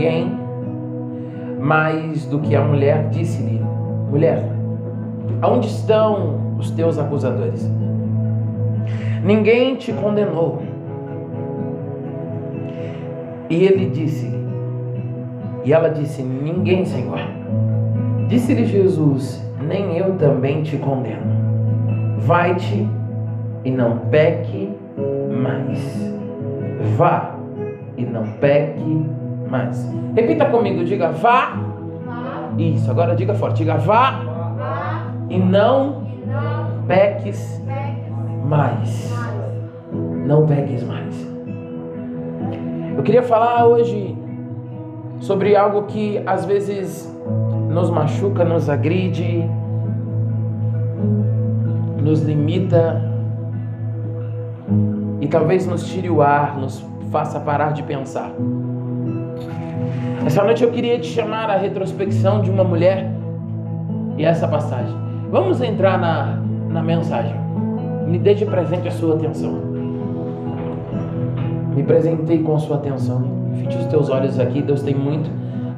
ninguém 0.00 0.32
mais 1.60 2.24
do 2.24 2.38
que 2.38 2.56
a 2.56 2.64
mulher, 2.64 3.10
disse-lhe: 3.10 3.60
Mulher, 4.10 4.42
aonde 5.42 5.68
estão 5.68 6.56
os 6.58 6.70
teus 6.70 6.98
acusadores? 6.98 7.70
Ninguém 9.22 9.76
te 9.76 9.92
condenou. 9.92 10.62
E 13.50 13.64
ele 13.64 13.90
disse, 13.90 14.30
e 15.64 15.72
ela 15.72 15.90
disse: 15.90 16.22
Ninguém, 16.22 16.86
Senhor. 16.86 17.18
Disse-lhe 18.28 18.64
Jesus: 18.64 19.44
Nem 19.60 19.98
eu 19.98 20.16
também 20.16 20.62
te 20.62 20.78
condeno. 20.78 21.40
Vai-te 22.20 22.88
e 23.64 23.70
não 23.70 23.98
peque 24.10 24.70
mais. 25.30 26.14
Vá 26.96 27.34
e 27.98 28.04
não 28.06 28.24
peque 28.40 28.80
mais. 28.80 29.19
Repita 30.14 30.46
comigo, 30.46 30.84
diga 30.84 31.10
vá. 31.10 31.54
Vá. 32.06 32.50
Isso, 32.58 32.90
agora 32.90 33.14
diga 33.14 33.34
forte, 33.34 33.58
diga 33.58 33.76
vá 33.76 34.10
Vá. 34.56 35.02
e 35.28 35.38
não 35.38 36.02
E 36.06 36.26
não 36.26 36.86
peques 36.86 37.62
peques 37.66 38.12
mais. 38.44 39.10
mais. 39.12 40.26
Não 40.26 40.46
peques 40.46 40.82
mais. 40.84 41.30
Eu 42.96 43.02
queria 43.02 43.22
falar 43.22 43.66
hoje 43.66 44.16
sobre 45.20 45.56
algo 45.56 45.82
que 45.84 46.22
às 46.26 46.44
vezes 46.44 47.08
nos 47.70 47.88
machuca, 47.90 48.44
nos 48.44 48.68
agride, 48.68 49.48
nos 52.02 52.22
limita 52.22 53.02
e 55.20 55.26
talvez 55.28 55.66
nos 55.66 55.84
tire 55.86 56.10
o 56.10 56.20
ar, 56.22 56.56
nos 56.58 56.84
faça 57.10 57.38
parar 57.40 57.72
de 57.72 57.82
pensar. 57.82 58.32
Essa 60.24 60.44
noite 60.44 60.62
eu 60.62 60.70
queria 60.70 60.98
te 60.98 61.06
chamar 61.06 61.48
à 61.50 61.56
retrospecção 61.56 62.42
de 62.42 62.50
uma 62.50 62.62
mulher 62.62 63.10
e 64.18 64.24
essa 64.24 64.46
passagem. 64.46 64.94
Vamos 65.30 65.62
entrar 65.62 65.98
na, 65.98 66.38
na 66.68 66.82
mensagem. 66.82 67.34
Me 68.06 68.18
dê 68.18 68.34
de 68.34 68.44
presente 68.44 68.86
a 68.86 68.90
sua 68.90 69.14
atenção. 69.14 69.52
Me 71.74 71.82
presentei 71.82 72.42
com 72.42 72.54
a 72.54 72.58
sua 72.58 72.76
atenção. 72.76 73.22
Fite 73.56 73.76
os 73.78 73.86
teus 73.86 74.10
olhos 74.10 74.38
aqui. 74.38 74.60
Deus 74.60 74.82
tem 74.82 74.94
muito 74.94 75.30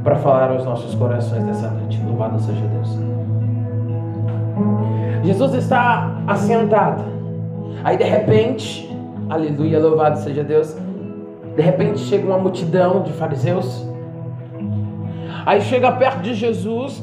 para 0.03 0.17
falar 0.17 0.51
aos 0.51 0.65
nossos 0.65 0.95
corações 0.97 1.45
nessa 1.45 1.71
noite. 1.71 2.01
Louvado 2.05 2.41
seja 2.41 2.65
Deus. 2.67 2.99
Jesus 5.23 5.55
está 5.55 6.21
assentado. 6.27 7.03
Aí 7.85 7.97
de 7.97 8.05
repente, 8.05 8.91
aleluia, 9.31 9.79
louvado 9.79 10.19
seja 10.19 10.43
Deus. 10.43 10.77
De 11.55 11.63
repente 11.63 12.01
chega 12.01 12.27
uma 12.27 12.39
multidão 12.39 13.03
de 13.03 13.13
fariseus. 13.13 13.92
Aí 15.45 15.61
chega 15.61 15.91
perto 15.93 16.21
de 16.21 16.35
Jesus, 16.35 17.03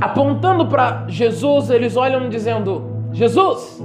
apontando 0.00 0.66
para 0.66 1.04
Jesus, 1.08 1.70
eles 1.70 1.96
olham 1.96 2.28
dizendo: 2.28 3.08
Jesus, 3.12 3.82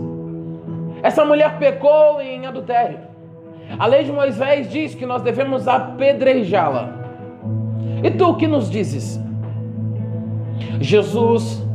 essa 1.02 1.23
mulher 1.25 1.57
pecou 1.57 2.22
em 2.22 2.45
adultério. 2.45 3.00
A 3.79 3.88
lei 3.88 4.03
de 4.03 4.11
Moisés 4.11 4.69
diz 4.69 4.94
que 4.94 5.06
nós 5.06 5.22
devemos 5.22 5.67
apedrejá-la. 5.67 6.90
E 8.03 8.11
tu 8.11 8.29
o 8.29 8.35
que 8.35 8.47
nos 8.47 8.69
dizes? 8.69 9.19
Jesus 10.79 11.66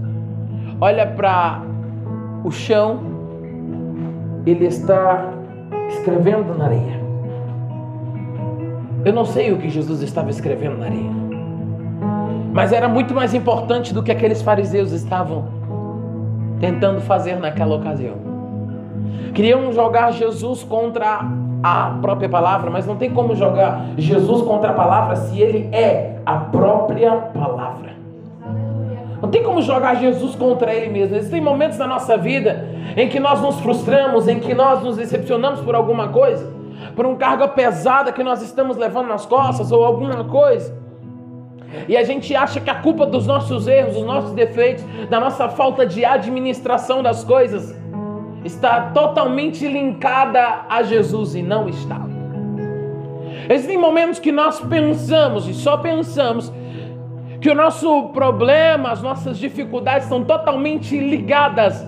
olha 0.81 1.07
para 1.07 1.63
o 2.45 2.51
chão, 2.51 3.01
ele 4.45 4.67
está 4.67 5.33
escrevendo 5.89 6.57
na 6.57 6.67
areia. 6.67 6.96
Eu 9.07 9.13
não 9.13 9.25
sei 9.25 9.53
o 9.53 9.59
que 9.59 9.71
Jesus 9.71 10.03
estava 10.03 10.31
escrevendo 10.31 10.79
na 10.79 10.87
areia, 10.87 11.13
mas 12.53 12.73
era 12.73 12.89
muito 12.89 13.15
mais 13.15 13.35
importante 13.35 13.95
do 13.95 14.03
que 14.03 14.11
aqueles 14.11 14.43
fariseus 14.43 14.91
estavam 14.91 15.45
tentando 16.59 17.01
fazer 17.01 17.37
naquela 17.37 17.77
ocasião. 17.77 18.17
Queriam 19.33 19.73
jogar 19.73 20.11
Jesus 20.11 20.65
contra 20.65 21.21
a 21.63 21.99
própria 22.03 22.29
palavra, 22.29 22.69
mas 22.69 22.85
não 22.85 22.97
tem 22.97 23.09
como 23.09 23.37
jogar 23.37 23.91
Jesus 23.97 24.43
contra 24.43 24.71
a 24.71 24.75
palavra 24.75 25.15
se 25.15 25.41
ele 25.41 25.69
é 25.71 26.17
a 26.27 26.39
própria 26.39 27.13
palavra. 27.13 27.93
Não 29.23 29.29
tem 29.31 29.45
como 29.45 29.63
jogar 29.63 29.95
Jesus 29.95 30.35
contra 30.35 30.75
ele 30.75 30.91
mesmo. 30.91 31.15
Existem 31.15 31.41
momentos 31.41 31.79
na 31.79 31.87
nossa 31.87 32.17
vida 32.17 32.71
em 32.97 33.09
que 33.09 33.21
nós 33.21 33.41
nos 33.41 33.61
frustramos, 33.61 34.27
em 34.27 34.41
que 34.41 34.53
nós 34.53 34.83
nos 34.83 34.97
decepcionamos 34.97 35.61
por 35.61 35.77
alguma 35.77 36.09
coisa, 36.09 36.56
por 36.97 37.05
uma 37.05 37.17
carga 37.17 37.47
pesada 37.47 38.11
que 38.11 38.25
nós 38.25 38.41
estamos 38.41 38.79
levando 38.79 39.09
nas 39.09 39.27
costas 39.27 39.71
ou 39.71 39.85
alguma 39.85 40.25
coisa. 40.25 40.75
E 41.87 41.95
a 41.95 42.03
gente 42.03 42.35
acha 42.35 42.59
que 42.59 42.71
a 42.71 42.77
culpa 42.77 43.05
dos 43.05 43.27
nossos 43.27 43.69
erros, 43.69 43.95
dos 43.95 44.07
nossos 44.07 44.33
defeitos, 44.33 44.83
da 45.11 45.21
nossa 45.21 45.47
falta 45.51 45.85
de 45.85 46.05
administração 46.07 47.03
das 47.03 47.23
coisas, 47.23 47.77
está 48.43 48.93
totalmente 48.93 49.69
linkada 49.69 50.65
a 50.71 50.83
Jesus 50.83 51.35
e 51.35 51.43
não 51.43 51.69
está. 51.69 52.01
Existem 53.49 53.77
momentos 53.77 54.19
que 54.19 54.33
nós 54.33 54.59
pensamos 54.61 55.47
e 55.47 55.53
só 55.53 55.77
pensamos 55.77 56.51
que 57.41 57.51
o 57.51 57.55
nosso 57.55 58.09
problema, 58.09 58.91
as 58.91 59.03
nossas 59.03 59.37
dificuldades 59.39 60.05
estão 60.05 60.25
totalmente 60.25 60.99
ligadas 60.99 61.87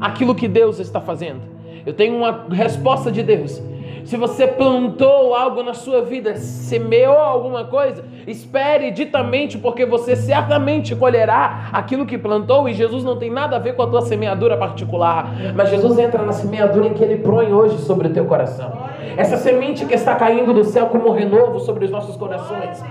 àquilo 0.00 0.34
que 0.34 0.48
Deus 0.48 0.78
está 0.80 1.00
fazendo. 1.00 1.42
Eu 1.84 1.92
tenho 1.92 2.16
uma 2.16 2.46
resposta 2.50 3.12
de 3.12 3.22
Deus. 3.22 3.62
Se 4.04 4.16
você 4.16 4.46
plantou 4.46 5.34
algo 5.34 5.62
na 5.62 5.74
sua 5.74 6.02
vida, 6.02 6.36
semeou 6.36 7.18
alguma 7.18 7.64
coisa, 7.64 8.04
espere 8.26 8.90
ditamente, 8.90 9.58
porque 9.58 9.86
você 9.86 10.16
certamente 10.16 10.94
colherá 10.94 11.68
aquilo 11.72 12.04
que 12.04 12.18
plantou. 12.18 12.68
E 12.68 12.74
Jesus 12.74 13.04
não 13.04 13.16
tem 13.16 13.30
nada 13.30 13.56
a 13.56 13.58
ver 13.58 13.74
com 13.74 13.82
a 13.82 13.86
tua 13.86 14.02
semeadura 14.02 14.56
particular, 14.56 15.32
mas 15.54 15.70
Jesus 15.70 15.98
entra 15.98 16.22
na 16.22 16.32
semeadura 16.32 16.86
em 16.86 16.94
que 16.94 17.02
Ele 17.02 17.16
põe 17.16 17.52
hoje 17.52 17.78
sobre 17.78 18.08
o 18.08 18.12
teu 18.12 18.24
coração. 18.24 18.72
Essa 19.16 19.36
semente 19.36 19.84
que 19.84 19.94
está 19.94 20.14
caindo 20.14 20.52
do 20.52 20.64
céu 20.64 20.86
como 20.86 21.08
um 21.08 21.12
renovo 21.12 21.60
sobre 21.60 21.84
os 21.84 21.90
nossos 21.90 22.16
corações. 22.16 22.82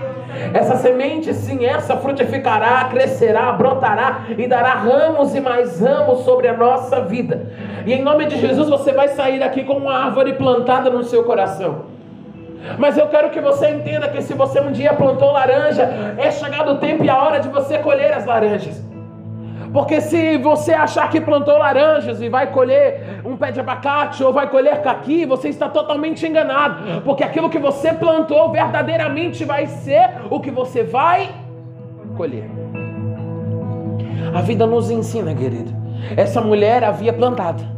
Essa 0.54 0.76
semente, 0.76 1.32
sim, 1.34 1.64
essa 1.64 1.96
frutificará, 1.96 2.84
crescerá, 2.84 3.52
brotará 3.52 4.26
e 4.36 4.46
dará 4.46 4.74
ramos 4.74 5.34
e 5.34 5.40
mais 5.40 5.80
ramos 5.80 6.20
sobre 6.20 6.48
a 6.48 6.56
nossa 6.56 7.00
vida. 7.00 7.50
E 7.84 7.92
em 7.92 8.02
nome 8.02 8.26
de 8.26 8.38
Jesus 8.38 8.68
você 8.68 8.92
vai 8.92 9.08
sair 9.08 9.40
daqui 9.40 9.64
com 9.64 9.74
uma 9.74 9.94
árvore 9.94 10.34
plantada 10.34 10.90
no 10.92 11.04
seu 11.04 11.24
coração. 11.24 11.92
Mas 12.78 12.96
eu 12.96 13.08
quero 13.08 13.30
que 13.30 13.40
você 13.40 13.70
entenda 13.70 14.08
que 14.08 14.22
se 14.22 14.34
você 14.34 14.60
um 14.60 14.70
dia 14.70 14.94
plantou 14.94 15.32
laranja, 15.32 15.82
é 16.16 16.30
chegado 16.30 16.72
o 16.72 16.78
tempo 16.78 17.04
e 17.04 17.10
a 17.10 17.20
hora 17.20 17.40
de 17.40 17.48
você 17.48 17.78
colher 17.78 18.12
as 18.12 18.24
laranjas. 18.24 18.82
Porque 19.72 20.00
se 20.02 20.36
você 20.36 20.72
achar 20.72 21.08
que 21.08 21.20
plantou 21.20 21.56
laranjas 21.56 22.20
e 22.20 22.28
vai 22.28 22.52
colher 22.52 23.20
um 23.24 23.36
pé 23.36 23.50
de 23.50 23.58
abacate 23.58 24.22
ou 24.22 24.32
vai 24.32 24.48
colher 24.50 24.82
caqui, 24.82 25.24
você 25.24 25.48
está 25.48 25.68
totalmente 25.68 26.26
enganado. 26.26 27.00
Porque 27.02 27.24
aquilo 27.24 27.48
que 27.48 27.58
você 27.58 27.92
plantou 27.92 28.50
verdadeiramente 28.50 29.44
vai 29.44 29.66
ser 29.66 30.10
o 30.30 30.40
que 30.40 30.50
você 30.50 30.84
vai 30.84 31.30
colher. 32.16 32.48
A 34.34 34.42
vida 34.42 34.66
nos 34.66 34.90
ensina, 34.90 35.34
querido. 35.34 35.72
Essa 36.16 36.40
mulher 36.40 36.84
havia 36.84 37.12
plantado. 37.12 37.71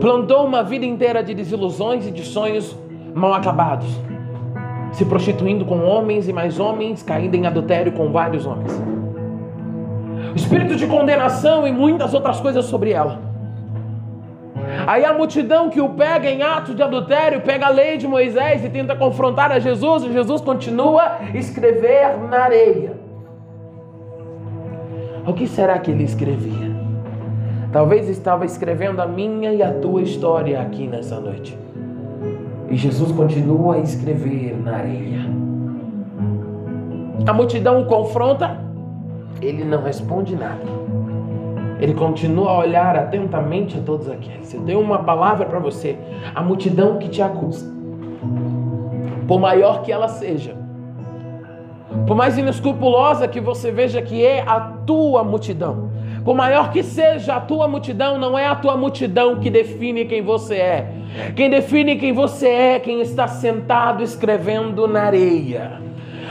Plantou 0.00 0.44
uma 0.44 0.62
vida 0.62 0.84
inteira 0.84 1.22
de 1.22 1.34
desilusões 1.34 2.06
e 2.06 2.10
de 2.10 2.22
sonhos 2.22 2.76
mal 3.14 3.34
acabados. 3.34 3.88
Se 4.92 5.04
prostituindo 5.04 5.64
com 5.64 5.80
homens 5.84 6.28
e 6.28 6.32
mais 6.32 6.58
homens, 6.58 7.02
caindo 7.02 7.34
em 7.34 7.46
adultério 7.46 7.92
com 7.92 8.10
vários 8.10 8.46
homens 8.46 8.72
espírito 10.36 10.76
de 10.76 10.86
condenação 10.86 11.66
e 11.66 11.72
muitas 11.72 12.12
outras 12.12 12.38
coisas 12.40 12.66
sobre 12.66 12.90
ela. 12.92 13.18
Aí 14.86 15.04
a 15.04 15.12
multidão 15.12 15.70
que 15.70 15.80
o 15.80 15.88
pega 15.90 16.28
em 16.28 16.42
ato 16.42 16.74
de 16.74 16.82
adultério, 16.82 17.40
pega 17.40 17.66
a 17.66 17.70
lei 17.70 17.96
de 17.96 18.06
Moisés 18.06 18.64
e 18.64 18.68
tenta 18.68 18.94
confrontar 18.94 19.50
a 19.50 19.58
Jesus, 19.58 20.04
e 20.04 20.12
Jesus 20.12 20.40
continua 20.42 21.18
a 21.20 21.36
escrever 21.36 22.18
na 22.28 22.40
areia. 22.40 22.92
O 25.26 25.32
que 25.32 25.46
será 25.48 25.78
que 25.78 25.90
ele 25.90 26.04
escrevia? 26.04 26.65
Talvez 27.72 28.08
estava 28.08 28.44
escrevendo 28.44 29.00
a 29.00 29.06
minha 29.06 29.52
e 29.52 29.62
a 29.62 29.72
tua 29.72 30.02
história 30.02 30.60
aqui 30.60 30.86
nessa 30.86 31.20
noite. 31.20 31.58
E 32.70 32.76
Jesus 32.76 33.12
continua 33.12 33.76
a 33.76 33.78
escrever 33.78 34.56
na 34.62 34.76
areia. 34.76 35.20
A 37.26 37.32
multidão 37.32 37.82
o 37.82 37.86
confronta, 37.86 38.60
ele 39.40 39.64
não 39.64 39.82
responde 39.82 40.36
nada. 40.36 40.64
Ele 41.80 41.92
continua 41.92 42.50
a 42.50 42.58
olhar 42.58 42.96
atentamente 42.96 43.78
a 43.78 43.82
todos 43.82 44.08
aqueles. 44.08 44.52
Eu 44.54 44.62
tenho 44.62 44.80
uma 44.80 45.00
palavra 45.00 45.44
para 45.44 45.58
você. 45.58 45.96
A 46.34 46.42
multidão 46.42 46.98
que 46.98 47.08
te 47.08 47.20
acusa, 47.20 47.66
por 49.28 49.38
maior 49.38 49.82
que 49.82 49.92
ela 49.92 50.08
seja, 50.08 50.56
Por 52.06 52.16
mais 52.16 52.36
inescrupulosa 52.36 53.26
que 53.26 53.40
você 53.40 53.70
veja 53.70 54.02
que 54.02 54.24
é 54.24 54.42
a 54.42 54.60
tua 54.60 55.24
multidão, 55.24 55.90
por 56.26 56.34
maior 56.34 56.72
que 56.72 56.82
seja 56.82 57.36
a 57.36 57.40
tua 57.40 57.68
multidão, 57.68 58.18
não 58.18 58.36
é 58.36 58.48
a 58.48 58.56
tua 58.56 58.76
multidão 58.76 59.38
que 59.38 59.48
define 59.48 60.06
quem 60.06 60.22
você 60.22 60.56
é. 60.56 60.92
Quem 61.36 61.48
define 61.48 61.94
quem 61.94 62.12
você 62.12 62.48
é, 62.48 62.80
quem 62.80 63.00
está 63.00 63.28
sentado 63.28 64.02
escrevendo 64.02 64.88
na 64.88 65.02
areia. 65.04 65.80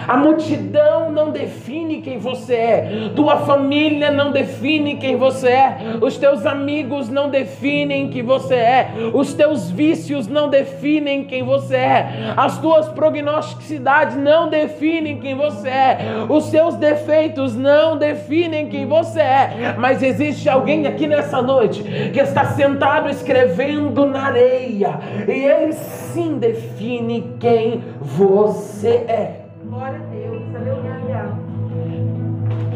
A 0.08 0.18
multidão 0.18 1.12
não 1.12 1.32
define 1.32 2.02
quem 2.02 2.18
você 2.18 2.54
é. 2.54 3.12
Tua 3.16 3.38
família 3.38 4.12
não 4.12 4.32
define 4.32 4.96
quem 4.98 5.16
você 5.16 5.50
é. 5.50 5.78
Os 6.02 6.18
teus 6.18 6.46
amigos 6.46 7.10
não 7.10 7.30
definem 7.30 8.10
quem 8.10 8.24
você 8.24 8.56
é. 8.56 8.92
Os 9.14 9.34
teus 9.34 9.70
vícios 9.70 10.28
não 10.28 10.50
definem 10.50 11.24
quem 11.26 11.44
você 11.44 11.76
é. 11.76 12.34
As 12.38 12.58
tuas 12.60 12.88
prognosticidades 12.90 14.16
não 14.16 14.50
definem 14.50 15.20
quem 15.20 15.36
você 15.36 15.70
é. 15.70 15.98
Os 16.30 16.46
seus 16.46 16.76
defeitos 16.76 17.56
não 17.56 17.98
definem 17.98 18.68
quem 18.68 18.86
você 18.86 19.22
é. 19.22 19.76
Mas 19.78 20.04
existe 20.04 20.50
alguém 20.50 20.86
aqui 20.88 21.08
nessa 21.08 21.42
noite 21.42 21.84
que 22.14 22.20
está 22.20 22.46
sentado 22.46 23.10
escrevendo 23.10 24.06
na 24.06 24.28
areia. 24.28 25.00
E 25.28 25.32
ele 25.32 25.74
sim 25.74 26.38
define 26.38 27.36
quem 27.40 27.84
você 28.02 29.06
é. 29.08 29.45
Glória 29.76 30.00
a 30.00 30.04
Deus. 30.04 30.56
Aleluia. 30.56 31.34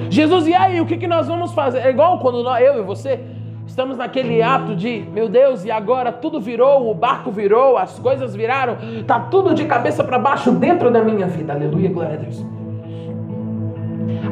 Jesus, 0.10 0.48
e 0.48 0.54
aí, 0.54 0.81
o 0.81 0.86
que, 0.86 0.98
que 0.98 1.07
nós 1.07 1.30
vamos 1.30 1.54
fazer? 1.54 1.80
É 1.80 1.90
igual 1.90 2.19
quando 2.19 2.44
nós, 2.44 2.62
eu 2.62 2.80
e 2.80 2.81
você 2.81 3.22
estamos 3.66 3.98
naquele 3.98 4.42
ato 4.42 4.75
de, 4.75 5.06
meu 5.13 5.30
Deus, 5.30 5.63
e 5.63 5.72
agora 5.72 6.12
tudo 6.12 6.42
virou, 6.42 6.92
o 6.92 6.94
barco 6.94 7.31
virou, 7.31 7.78
as 7.78 7.98
coisas 8.00 8.36
viraram, 8.36 8.75
tá 9.07 9.18
tudo 9.18 9.54
de 9.54 9.63
cabeça 9.63 10.04
para 10.04 10.19
baixo 10.19 10.51
dentro 10.51 10.92
da 10.92 11.01
minha 11.01 11.25
vida. 11.25 11.54
Aleluia, 11.54 11.90
glória 11.90 12.16
a 12.16 12.18
Deus. 12.18 12.46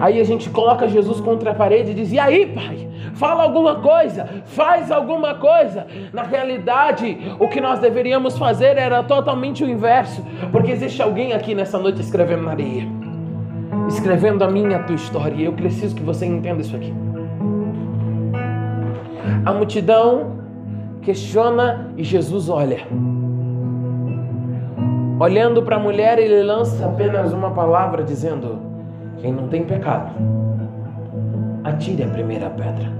Aí 0.01 0.19
a 0.19 0.23
gente 0.25 0.49
coloca 0.49 0.89
Jesus 0.89 1.21
contra 1.21 1.51
a 1.51 1.55
parede 1.55 1.91
e 1.91 1.93
diz: 1.93 2.11
E 2.11 2.19
aí, 2.19 2.47
pai? 2.47 2.85
Fala 3.17 3.43
alguma 3.43 3.75
coisa, 3.75 4.27
faz 4.45 4.91
alguma 4.91 5.35
coisa. 5.35 5.87
Na 6.13 6.21
realidade, 6.21 7.35
o 7.39 7.47
que 7.47 7.59
nós 7.59 7.79
deveríamos 7.79 8.37
fazer 8.37 8.77
era 8.77 9.01
totalmente 9.03 9.63
o 9.63 9.69
inverso, 9.69 10.23
porque 10.51 10.71
existe 10.71 11.01
alguém 11.01 11.33
aqui 11.33 11.55
nessa 11.55 11.79
noite 11.79 11.99
escrevendo 11.99 12.43
na 12.43 12.51
areia, 12.51 12.87
escrevendo 13.87 14.43
a 14.43 14.47
minha, 14.47 14.79
tua 14.83 14.95
história. 14.95 15.35
E 15.35 15.45
eu 15.45 15.53
preciso 15.53 15.95
que 15.95 16.03
você 16.03 16.27
entenda 16.27 16.61
isso 16.61 16.75
aqui. 16.75 16.93
A 19.43 19.51
multidão 19.51 20.37
questiona 21.01 21.91
e 21.97 22.03
Jesus 22.03 22.49
olha. 22.49 22.85
Olhando 25.19 25.63
para 25.63 25.77
a 25.77 25.79
mulher, 25.79 26.19
ele 26.19 26.43
lança 26.43 26.85
apenas 26.85 27.33
uma 27.33 27.49
palavra 27.49 28.03
dizendo: 28.03 28.59
Quem 29.17 29.33
não 29.33 29.47
tem 29.47 29.63
pecado, 29.63 30.11
atire 31.63 32.03
a 32.03 32.07
primeira 32.07 32.49
pedra. 32.51 32.96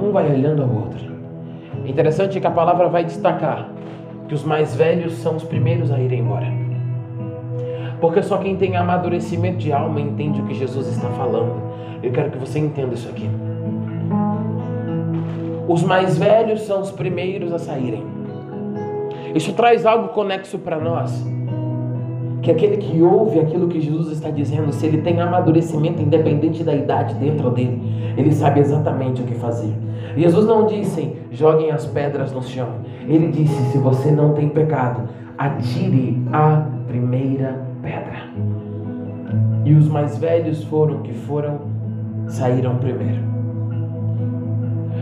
Um 0.00 0.12
vai 0.12 0.30
olhando 0.30 0.62
ao 0.62 0.68
outro. 0.68 1.16
Interessante 1.86 2.40
que 2.40 2.46
a 2.46 2.50
palavra 2.50 2.88
vai 2.88 3.04
destacar 3.04 3.76
que 4.28 4.34
os 4.34 4.44
mais 4.44 4.74
velhos 4.74 5.14
são 5.14 5.36
os 5.36 5.44
primeiros 5.44 5.90
a 5.90 6.00
irem 6.00 6.20
embora. 6.20 6.46
Porque 8.00 8.22
só 8.22 8.38
quem 8.38 8.56
tem 8.56 8.76
amadurecimento 8.76 9.58
de 9.58 9.72
alma 9.72 10.00
entende 10.00 10.40
o 10.40 10.44
que 10.44 10.54
Jesus 10.54 10.88
está 10.88 11.08
falando. 11.10 11.54
Eu 12.02 12.12
quero 12.12 12.30
que 12.30 12.38
você 12.38 12.58
entenda 12.58 12.94
isso 12.94 13.08
aqui. 13.08 13.28
Os 15.68 15.82
mais 15.82 16.18
velhos 16.18 16.62
são 16.62 16.80
os 16.80 16.90
primeiros 16.90 17.52
a 17.52 17.58
saírem. 17.58 18.04
Isso 19.34 19.52
traz 19.52 19.86
algo 19.86 20.08
conexo 20.08 20.58
para 20.58 20.78
nós. 20.78 21.24
Que 22.42 22.50
aquele 22.50 22.76
que 22.76 23.02
ouve 23.02 23.40
aquilo 23.40 23.66
que 23.66 23.80
Jesus 23.80 24.12
está 24.12 24.30
dizendo, 24.30 24.72
se 24.72 24.86
ele 24.86 24.98
tem 24.98 25.20
amadurecimento 25.20 26.00
independente 26.00 26.62
da 26.62 26.74
idade 26.74 27.14
dentro 27.14 27.50
dele, 27.50 27.80
ele 28.16 28.32
sabe 28.32 28.60
exatamente 28.60 29.22
o 29.22 29.24
que 29.24 29.34
fazer. 29.34 29.72
Jesus 30.16 30.46
não 30.46 30.66
disse, 30.66 31.16
joguem 31.30 31.70
as 31.70 31.86
pedras 31.86 32.32
no 32.32 32.42
chão. 32.42 32.68
Ele 33.08 33.28
disse, 33.28 33.54
se 33.70 33.78
você 33.78 34.10
não 34.10 34.34
tem 34.34 34.48
pecado, 34.48 35.08
atire 35.38 36.22
a 36.32 36.66
primeira 36.86 37.66
pedra. 37.82 38.24
E 39.64 39.72
os 39.72 39.88
mais 39.88 40.16
velhos 40.18 40.62
foram 40.64 41.02
que 41.02 41.12
foram, 41.12 41.60
saíram 42.28 42.76
primeiro. 42.76 43.26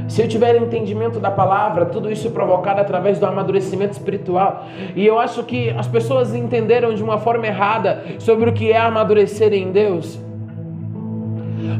Se 0.08 0.22
eu 0.22 0.28
tiver 0.28 0.56
entendimento 0.56 1.18
da 1.18 1.30
palavra, 1.30 1.86
tudo 1.86 2.10
isso 2.10 2.28
é 2.28 2.30
provocado 2.30 2.80
através 2.80 3.18
do 3.18 3.26
amadurecimento 3.26 3.92
espiritual. 3.92 4.66
E 4.94 5.04
eu 5.06 5.18
acho 5.18 5.42
que 5.44 5.70
as 5.70 5.86
pessoas 5.86 6.34
entenderam 6.34 6.94
de 6.94 7.02
uma 7.02 7.18
forma 7.18 7.46
errada 7.46 8.02
sobre 8.18 8.50
o 8.50 8.52
que 8.52 8.70
é 8.70 8.78
amadurecer 8.78 9.52
em 9.52 9.72
Deus. 9.72 10.23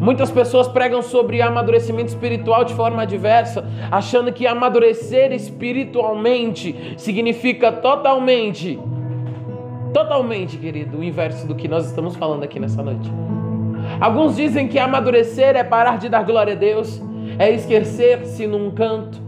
Muitas 0.04 0.30
pessoas 0.30 0.68
pregam 0.68 1.00
sobre 1.00 1.40
amadurecimento 1.40 2.08
espiritual 2.08 2.62
de 2.62 2.74
forma 2.74 3.06
diversa, 3.06 3.66
achando 3.90 4.30
que 4.30 4.46
amadurecer 4.46 5.32
espiritualmente 5.32 6.94
significa 6.98 7.72
totalmente, 7.72 8.78
totalmente, 9.94 10.58
querido, 10.58 10.98
o 10.98 11.02
inverso 11.02 11.46
do 11.46 11.54
que 11.54 11.66
nós 11.66 11.86
estamos 11.86 12.14
falando 12.16 12.44
aqui 12.44 12.60
nessa 12.60 12.82
noite. 12.82 13.10
Alguns 13.98 14.36
dizem 14.36 14.68
que 14.68 14.78
amadurecer 14.78 15.56
é 15.56 15.64
parar 15.64 15.96
de 15.96 16.10
dar 16.10 16.22
glória 16.22 16.52
a 16.52 16.56
Deus 16.56 17.00
é 17.38 17.50
esquecer-se 17.50 18.46
num 18.46 18.70
canto, 18.72 19.23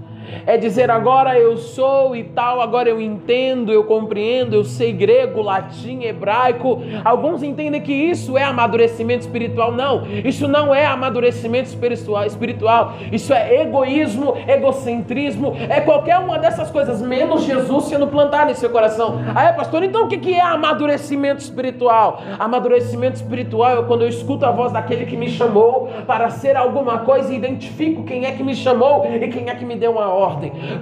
é 0.46 0.56
dizer 0.56 0.90
agora 0.90 1.38
eu 1.38 1.56
sou 1.56 2.14
e 2.14 2.24
tal, 2.24 2.60
agora 2.60 2.88
eu 2.88 3.00
entendo, 3.00 3.72
eu 3.72 3.84
compreendo, 3.84 4.54
eu 4.54 4.64
sei 4.64 4.92
grego, 4.92 5.42
latim, 5.42 6.02
hebraico. 6.02 6.82
Alguns 7.04 7.42
entendem 7.42 7.80
que 7.80 7.92
isso 7.92 8.36
é 8.36 8.42
amadurecimento 8.44 9.24
espiritual. 9.24 9.72
Não, 9.72 10.06
isso 10.24 10.46
não 10.48 10.74
é 10.74 10.86
amadurecimento 10.86 11.68
espiritual. 11.68 12.94
Isso 13.12 13.32
é 13.32 13.62
egoísmo, 13.62 14.34
egocentrismo, 14.46 15.56
é 15.68 15.80
qualquer 15.80 16.18
uma 16.18 16.38
dessas 16.38 16.70
coisas, 16.70 17.00
menos 17.00 17.44
Jesus 17.44 17.84
sendo 17.84 18.06
plantado 18.06 18.50
em 18.50 18.54
seu 18.54 18.70
coração. 18.70 19.20
Aí, 19.34 19.52
pastor, 19.52 19.82
então 19.82 20.04
o 20.04 20.08
que 20.08 20.34
é 20.34 20.40
amadurecimento 20.40 21.42
espiritual? 21.42 22.22
Amadurecimento 22.38 23.16
espiritual 23.16 23.82
é 23.82 23.86
quando 23.86 24.02
eu 24.02 24.08
escuto 24.08 24.44
a 24.44 24.50
voz 24.50 24.72
daquele 24.72 25.06
que 25.06 25.16
me 25.16 25.28
chamou 25.28 25.88
para 26.06 26.30
ser 26.30 26.56
alguma 26.56 26.98
coisa 26.98 27.32
e 27.32 27.36
identifico 27.36 28.04
quem 28.04 28.24
é 28.24 28.32
que 28.32 28.42
me 28.42 28.54
chamou 28.54 29.04
e 29.06 29.28
quem 29.28 29.48
é 29.48 29.54
que 29.54 29.64
me 29.64 29.76
deu 29.76 29.92
uma 29.92 30.08
ordem. 30.08 30.15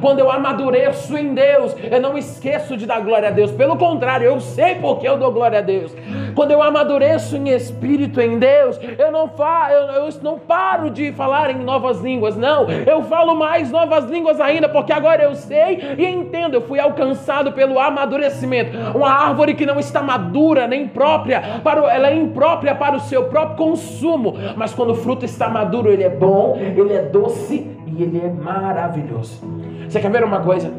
Quando 0.00 0.20
eu 0.20 0.30
amadureço 0.30 1.16
em 1.16 1.34
Deus, 1.34 1.74
eu 1.90 2.00
não 2.00 2.16
esqueço 2.16 2.76
de 2.76 2.86
dar 2.86 3.00
glória 3.00 3.28
a 3.28 3.32
Deus. 3.32 3.50
Pelo 3.50 3.76
contrário, 3.76 4.26
eu 4.26 4.40
sei 4.40 4.76
porque 4.76 5.08
eu 5.08 5.16
dou 5.16 5.32
glória 5.32 5.58
a 5.58 5.62
Deus. 5.62 5.94
Quando 6.34 6.50
eu 6.50 6.62
amadureço 6.62 7.36
em 7.36 7.48
espírito 7.48 8.20
em 8.20 8.38
Deus, 8.38 8.78
eu 8.98 9.10
não, 9.10 9.28
fa 9.28 9.68
eu, 9.70 10.04
eu 10.04 10.08
não 10.22 10.38
paro 10.38 10.90
de 10.90 11.12
falar 11.12 11.50
em 11.50 11.58
novas 11.58 12.00
línguas. 12.00 12.36
Não, 12.36 12.68
eu 12.70 13.02
falo 13.02 13.34
mais 13.34 13.70
novas 13.70 14.04
línguas 14.04 14.40
ainda, 14.40 14.68
porque 14.68 14.92
agora 14.92 15.22
eu 15.22 15.34
sei 15.34 15.94
e 15.96 16.04
entendo. 16.04 16.54
Eu 16.54 16.62
fui 16.62 16.78
alcançado 16.78 17.52
pelo 17.52 17.78
amadurecimento. 17.78 18.76
Uma 18.96 19.10
árvore 19.10 19.54
que 19.54 19.66
não 19.66 19.78
está 19.78 20.02
madura 20.02 20.66
nem 20.66 20.88
própria, 20.88 21.60
para 21.62 21.82
o, 21.82 21.88
ela 21.88 22.08
é 22.08 22.14
imprópria 22.14 22.74
para 22.74 22.96
o 22.96 23.00
seu 23.00 23.24
próprio 23.24 23.56
consumo. 23.56 24.34
Mas 24.56 24.74
quando 24.74 24.90
o 24.90 24.94
fruto 24.94 25.24
está 25.24 25.48
maduro, 25.48 25.90
ele 25.90 26.02
é 26.02 26.08
bom, 26.08 26.56
ele 26.58 26.92
é 26.92 27.02
doce 27.02 27.74
e 27.96 28.02
ele 28.02 28.20
é 28.20 28.30
maravilhoso. 28.30 29.40
Você 29.88 30.00
quer 30.00 30.10
ver 30.10 30.24
uma 30.24 30.40
coisa? 30.40 30.72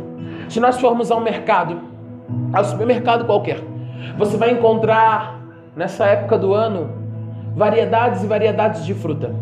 Se 0.50 0.60
nós 0.60 0.79
formos 0.79 1.12
ao 1.12 1.22
mercado, 1.22 1.77
ao 2.53 2.63
supermercado 2.63 3.25
qualquer, 3.25 3.60
você 4.17 4.38
vai 4.38 4.51
encontrar 4.51 5.39
nessa 5.75 6.05
época 6.05 6.38
do 6.38 6.53
ano 6.53 6.89
variedades 7.55 8.24
e 8.24 8.27
variedades 8.27 8.86
de 8.86 8.93
fruta. 8.93 9.34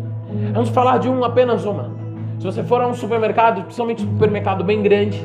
Vamos 0.52 0.70
falar 0.70 0.98
de 0.98 1.08
um, 1.08 1.24
apenas 1.24 1.64
uma. 1.64 1.90
Se 2.38 2.46
você 2.46 2.62
for 2.62 2.80
a 2.80 2.86
um 2.86 2.94
supermercado, 2.94 3.62
principalmente 3.62 4.04
um 4.04 4.12
supermercado 4.12 4.64
bem 4.64 4.82
grande, 4.82 5.24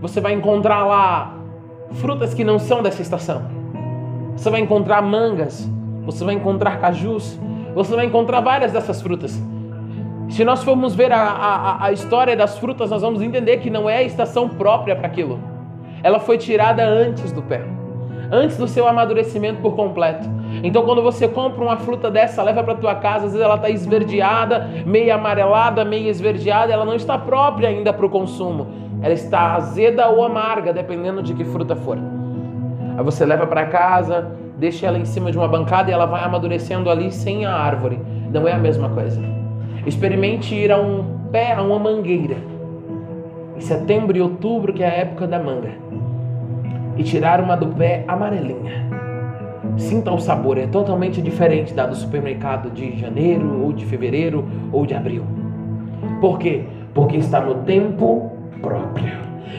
você 0.00 0.20
vai 0.20 0.32
encontrar 0.32 0.84
lá 0.84 1.34
frutas 1.92 2.34
que 2.34 2.44
não 2.44 2.58
são 2.58 2.82
dessa 2.82 3.02
estação. 3.02 3.42
Você 4.36 4.50
vai 4.50 4.60
encontrar 4.60 5.00
mangas, 5.02 5.68
você 6.04 6.24
vai 6.24 6.34
encontrar 6.34 6.78
cajus, 6.78 7.38
você 7.74 7.94
vai 7.94 8.06
encontrar 8.06 8.40
várias 8.40 8.72
dessas 8.72 9.00
frutas. 9.00 9.40
Se 10.28 10.44
nós 10.44 10.62
formos 10.64 10.94
ver 10.94 11.12
a, 11.12 11.22
a, 11.22 11.84
a 11.86 11.92
história 11.92 12.36
das 12.36 12.58
frutas, 12.58 12.90
nós 12.90 13.02
vamos 13.02 13.22
entender 13.22 13.58
que 13.58 13.70
não 13.70 13.88
é 13.88 13.98
a 13.98 14.02
estação 14.02 14.48
própria 14.48 14.96
para 14.96 15.06
aquilo. 15.06 15.38
Ela 16.02 16.18
foi 16.18 16.36
tirada 16.36 16.84
antes 16.84 17.32
do 17.32 17.42
pé, 17.42 17.62
antes 18.30 18.56
do 18.56 18.66
seu 18.66 18.88
amadurecimento 18.88 19.60
por 19.60 19.74
completo. 19.76 20.28
Então, 20.62 20.84
quando 20.84 21.02
você 21.02 21.28
compra 21.28 21.62
uma 21.62 21.76
fruta 21.76 22.10
dessa, 22.10 22.42
leva 22.42 22.62
para 22.62 22.74
tua 22.74 22.94
casa, 22.96 23.26
às 23.26 23.32
vezes 23.32 23.40
ela 23.40 23.56
está 23.56 23.70
esverdeada, 23.70 24.68
meio 24.84 25.14
amarelada, 25.14 25.84
meio 25.84 26.08
esverdeada, 26.08 26.72
ela 26.72 26.84
não 26.84 26.94
está 26.94 27.16
própria 27.16 27.68
ainda 27.68 27.92
para 27.92 28.06
o 28.06 28.10
consumo. 28.10 28.66
Ela 29.02 29.14
está 29.14 29.54
azeda 29.54 30.08
ou 30.08 30.24
amarga, 30.24 30.72
dependendo 30.72 31.22
de 31.22 31.34
que 31.34 31.44
fruta 31.44 31.76
for. 31.76 31.98
Aí 32.96 33.04
você 33.04 33.24
leva 33.24 33.46
para 33.46 33.66
casa, 33.66 34.32
deixa 34.56 34.86
ela 34.86 34.98
em 34.98 35.04
cima 35.04 35.30
de 35.30 35.38
uma 35.38 35.46
bancada 35.46 35.90
e 35.90 35.94
ela 35.94 36.06
vai 36.06 36.24
amadurecendo 36.24 36.90
ali 36.90 37.12
sem 37.12 37.44
a 37.44 37.52
árvore. 37.52 38.00
Não 38.32 38.48
é 38.48 38.52
a 38.52 38.58
mesma 38.58 38.88
coisa. 38.88 39.45
Experimente 39.86 40.52
ir 40.52 40.72
a 40.72 40.80
um 40.80 41.30
pé, 41.30 41.52
a 41.52 41.62
uma 41.62 41.78
mangueira, 41.78 42.36
em 43.56 43.60
setembro 43.60 44.16
e 44.16 44.20
outubro, 44.20 44.72
que 44.72 44.82
é 44.82 44.86
a 44.86 44.92
época 44.92 45.28
da 45.28 45.38
manga, 45.38 45.70
e 46.96 47.04
tirar 47.04 47.40
uma 47.40 47.56
do 47.56 47.68
pé 47.68 48.04
amarelinha. 48.08 48.84
Sinta 49.76 50.10
o 50.10 50.18
sabor, 50.18 50.58
é 50.58 50.66
totalmente 50.66 51.22
diferente 51.22 51.72
da 51.72 51.86
do 51.86 51.94
supermercado 51.94 52.68
de 52.70 52.98
janeiro, 52.98 53.62
ou 53.62 53.72
de 53.72 53.84
fevereiro, 53.86 54.44
ou 54.72 54.84
de 54.84 54.94
abril. 54.94 55.22
Por 56.20 56.38
quê? 56.38 56.64
Porque 56.92 57.18
está 57.18 57.40
no 57.40 57.54
tempo 57.62 58.32
próprio. 58.60 59.15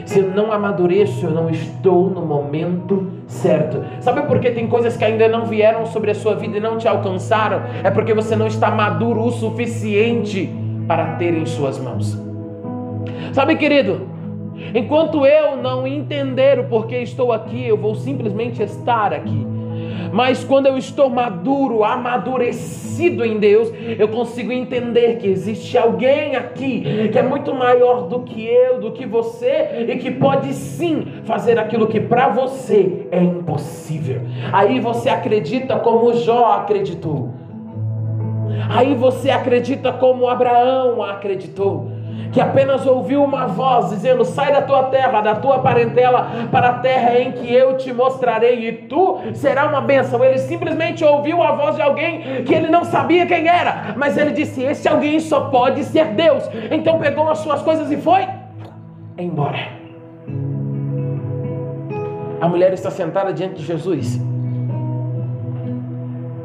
Se 0.08 0.20
eu 0.20 0.30
não 0.30 0.50
amadureço, 0.50 1.26
eu 1.26 1.30
não 1.30 1.50
estou 1.50 2.08
no 2.08 2.24
momento 2.24 3.12
certo. 3.26 3.84
Sabe 4.00 4.22
por 4.22 4.40
que 4.40 4.50
tem 4.50 4.66
coisas 4.66 4.96
que 4.96 5.04
ainda 5.04 5.28
não 5.28 5.44
vieram 5.44 5.84
sobre 5.84 6.10
a 6.10 6.14
sua 6.14 6.34
vida 6.34 6.56
e 6.56 6.60
não 6.60 6.78
te 6.78 6.88
alcançaram? 6.88 7.60
É 7.84 7.90
porque 7.90 8.14
você 8.14 8.34
não 8.34 8.46
está 8.46 8.70
maduro 8.70 9.20
o 9.20 9.30
suficiente 9.30 10.48
para 10.86 11.16
ter 11.16 11.34
em 11.34 11.44
suas 11.44 11.78
mãos. 11.78 12.18
Sabe, 13.34 13.56
querido, 13.56 14.08
enquanto 14.74 15.26
eu 15.26 15.58
não 15.58 15.86
entender 15.86 16.58
o 16.58 16.64
porquê 16.64 17.02
estou 17.02 17.30
aqui, 17.30 17.68
eu 17.68 17.76
vou 17.76 17.94
simplesmente 17.94 18.62
estar 18.62 19.12
aqui. 19.12 19.46
Mas 20.12 20.44
quando 20.44 20.66
eu 20.66 20.76
estou 20.78 21.08
maduro, 21.10 21.84
amadurecido 21.84 23.24
em 23.24 23.38
Deus, 23.38 23.72
eu 23.98 24.08
consigo 24.08 24.52
entender 24.52 25.16
que 25.18 25.26
existe 25.26 25.76
alguém 25.76 26.36
aqui 26.36 27.08
que 27.10 27.18
é 27.18 27.22
muito 27.22 27.54
maior 27.54 28.08
do 28.08 28.20
que 28.20 28.46
eu, 28.46 28.80
do 28.80 28.92
que 28.92 29.06
você 29.06 29.86
e 29.88 29.96
que 29.96 30.10
pode 30.10 30.52
sim 30.54 31.04
fazer 31.24 31.58
aquilo 31.58 31.86
que 31.86 32.00
para 32.00 32.28
você 32.28 33.06
é 33.10 33.22
impossível. 33.22 34.22
Aí 34.52 34.80
você 34.80 35.08
acredita 35.08 35.76
como 35.78 36.14
Jó 36.14 36.52
acreditou. 36.52 37.34
Aí 38.70 38.94
você 38.94 39.30
acredita 39.30 39.92
como 39.92 40.28
Abraão 40.28 41.02
acreditou 41.02 41.97
que 42.32 42.40
apenas 42.40 42.86
ouviu 42.86 43.22
uma 43.22 43.46
voz 43.46 43.90
dizendo: 43.90 44.24
Sai 44.24 44.52
da 44.52 44.62
tua 44.62 44.84
terra, 44.84 45.20
da 45.20 45.34
tua 45.34 45.58
parentela, 45.60 46.28
para 46.50 46.68
a 46.68 46.74
terra 46.74 47.18
em 47.18 47.32
que 47.32 47.52
eu 47.52 47.76
te 47.76 47.92
mostrarei, 47.92 48.68
e 48.68 48.72
tu 48.72 49.18
será 49.34 49.66
uma 49.66 49.80
bênção. 49.80 50.22
Ele 50.24 50.38
simplesmente 50.38 51.04
ouviu 51.04 51.42
a 51.42 51.52
voz 51.52 51.76
de 51.76 51.82
alguém 51.82 52.44
que 52.44 52.54
ele 52.54 52.68
não 52.68 52.84
sabia 52.84 53.26
quem 53.26 53.46
era, 53.48 53.94
mas 53.96 54.16
ele 54.16 54.32
disse: 54.32 54.62
Esse 54.62 54.88
alguém 54.88 55.18
só 55.20 55.48
pode 55.48 55.84
ser 55.84 56.06
Deus. 56.08 56.48
Então 56.70 56.98
pegou 56.98 57.28
as 57.30 57.38
suas 57.38 57.62
coisas 57.62 57.90
e 57.90 57.96
foi 57.96 58.26
embora. 59.16 59.58
A 62.40 62.46
mulher 62.46 62.72
está 62.72 62.90
sentada 62.90 63.32
diante 63.32 63.56
de 63.56 63.64
Jesus. 63.64 64.20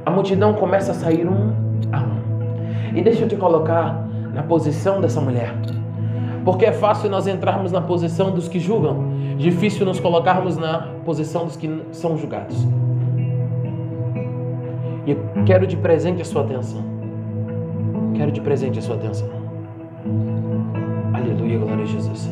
A 0.05 0.11
multidão 0.11 0.53
começa 0.53 0.91
a 0.91 0.95
sair 0.95 1.27
um 1.27 1.53
a 1.91 1.99
um. 1.99 2.97
E 2.97 3.01
deixa 3.01 3.23
eu 3.23 3.27
te 3.27 3.35
colocar 3.35 4.02
na 4.33 4.43
posição 4.43 4.99
dessa 4.99 5.21
mulher. 5.21 5.53
Porque 6.43 6.65
é 6.65 6.73
fácil 6.73 7.09
nós 7.09 7.27
entrarmos 7.27 7.71
na 7.71 7.79
posição 7.79 8.31
dos 8.31 8.47
que 8.47 8.59
julgam, 8.59 9.13
difícil 9.37 9.85
nos 9.85 9.99
colocarmos 9.99 10.57
na 10.57 10.89
posição 11.05 11.45
dos 11.45 11.55
que 11.55 11.83
são 11.91 12.17
julgados. 12.17 12.67
E 15.05 15.11
eu 15.11 15.17
quero 15.45 15.67
de 15.67 15.77
presente 15.77 16.21
a 16.21 16.25
sua 16.25 16.41
atenção. 16.41 16.83
Quero 18.15 18.31
de 18.31 18.41
presente 18.41 18.79
a 18.79 18.81
sua 18.81 18.95
atenção. 18.95 19.29
Aleluia, 21.13 21.57
glória 21.57 21.83
a 21.83 21.87
Jesus. 21.87 22.29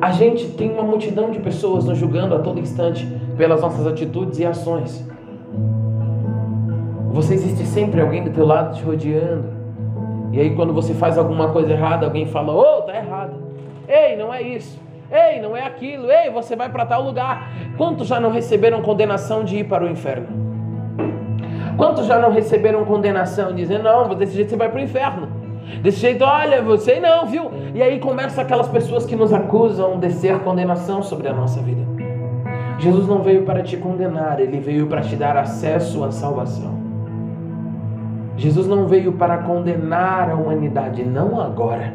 A 0.00 0.12
gente 0.12 0.46
tem 0.50 0.70
uma 0.70 0.82
multidão 0.82 1.30
de 1.30 1.40
pessoas 1.40 1.84
nos 1.84 1.98
julgando 1.98 2.34
a 2.34 2.38
todo 2.38 2.60
instante 2.60 3.06
pelas 3.36 3.60
nossas 3.60 3.86
atitudes 3.86 4.38
e 4.38 4.46
ações. 4.46 5.07
Você 7.18 7.34
existe 7.34 7.66
sempre 7.66 8.00
alguém 8.00 8.22
do 8.22 8.30
teu 8.30 8.46
lado 8.46 8.76
te 8.76 8.84
rodeando. 8.84 9.48
E 10.30 10.40
aí 10.40 10.54
quando 10.54 10.72
você 10.72 10.94
faz 10.94 11.18
alguma 11.18 11.48
coisa 11.48 11.72
errada, 11.72 12.06
alguém 12.06 12.26
fala: 12.26 12.52
"Ô, 12.52 12.60
oh, 12.60 12.82
tá 12.82 12.94
errado". 12.94 13.42
Ei, 13.88 14.16
não 14.16 14.32
é 14.32 14.40
isso. 14.40 14.80
Ei, 15.10 15.40
não 15.40 15.56
é 15.56 15.66
aquilo. 15.66 16.08
Ei, 16.08 16.30
você 16.30 16.54
vai 16.54 16.68
para 16.68 16.86
tal 16.86 17.02
lugar. 17.02 17.50
Quantos 17.76 18.06
já 18.06 18.20
não 18.20 18.30
receberam 18.30 18.82
condenação 18.82 19.42
de 19.42 19.56
ir 19.56 19.64
para 19.64 19.84
o 19.84 19.90
inferno? 19.90 20.28
Quantos 21.76 22.06
já 22.06 22.20
não 22.20 22.30
receberam 22.30 22.84
condenação 22.84 23.52
dizendo: 23.52 23.82
"Não, 23.82 24.14
desse 24.14 24.36
jeito 24.36 24.50
você 24.50 24.56
vai 24.56 24.68
para 24.68 24.78
o 24.78 24.84
inferno"? 24.84 25.28
Desse 25.82 25.98
jeito, 25.98 26.22
olha, 26.22 26.62
você 26.62 27.00
não, 27.00 27.26
viu? 27.26 27.50
E 27.74 27.82
aí 27.82 27.98
começa 27.98 28.42
aquelas 28.42 28.68
pessoas 28.68 29.04
que 29.04 29.16
nos 29.16 29.32
acusam 29.32 29.98
de 29.98 30.08
ser 30.12 30.38
condenação 30.38 31.02
sobre 31.02 31.26
a 31.26 31.32
nossa 31.32 31.60
vida. 31.60 31.82
Jesus 32.78 33.08
não 33.08 33.22
veio 33.24 33.42
para 33.42 33.60
te 33.60 33.76
condenar, 33.76 34.38
ele 34.38 34.60
veio 34.60 34.86
para 34.86 35.00
te 35.00 35.16
dar 35.16 35.36
acesso 35.36 36.04
à 36.04 36.12
salvação. 36.12 36.77
Jesus 38.38 38.68
não 38.68 38.86
veio 38.86 39.12
para 39.12 39.38
condenar 39.38 40.30
a 40.30 40.34
humanidade, 40.36 41.02
não 41.02 41.40
agora, 41.40 41.92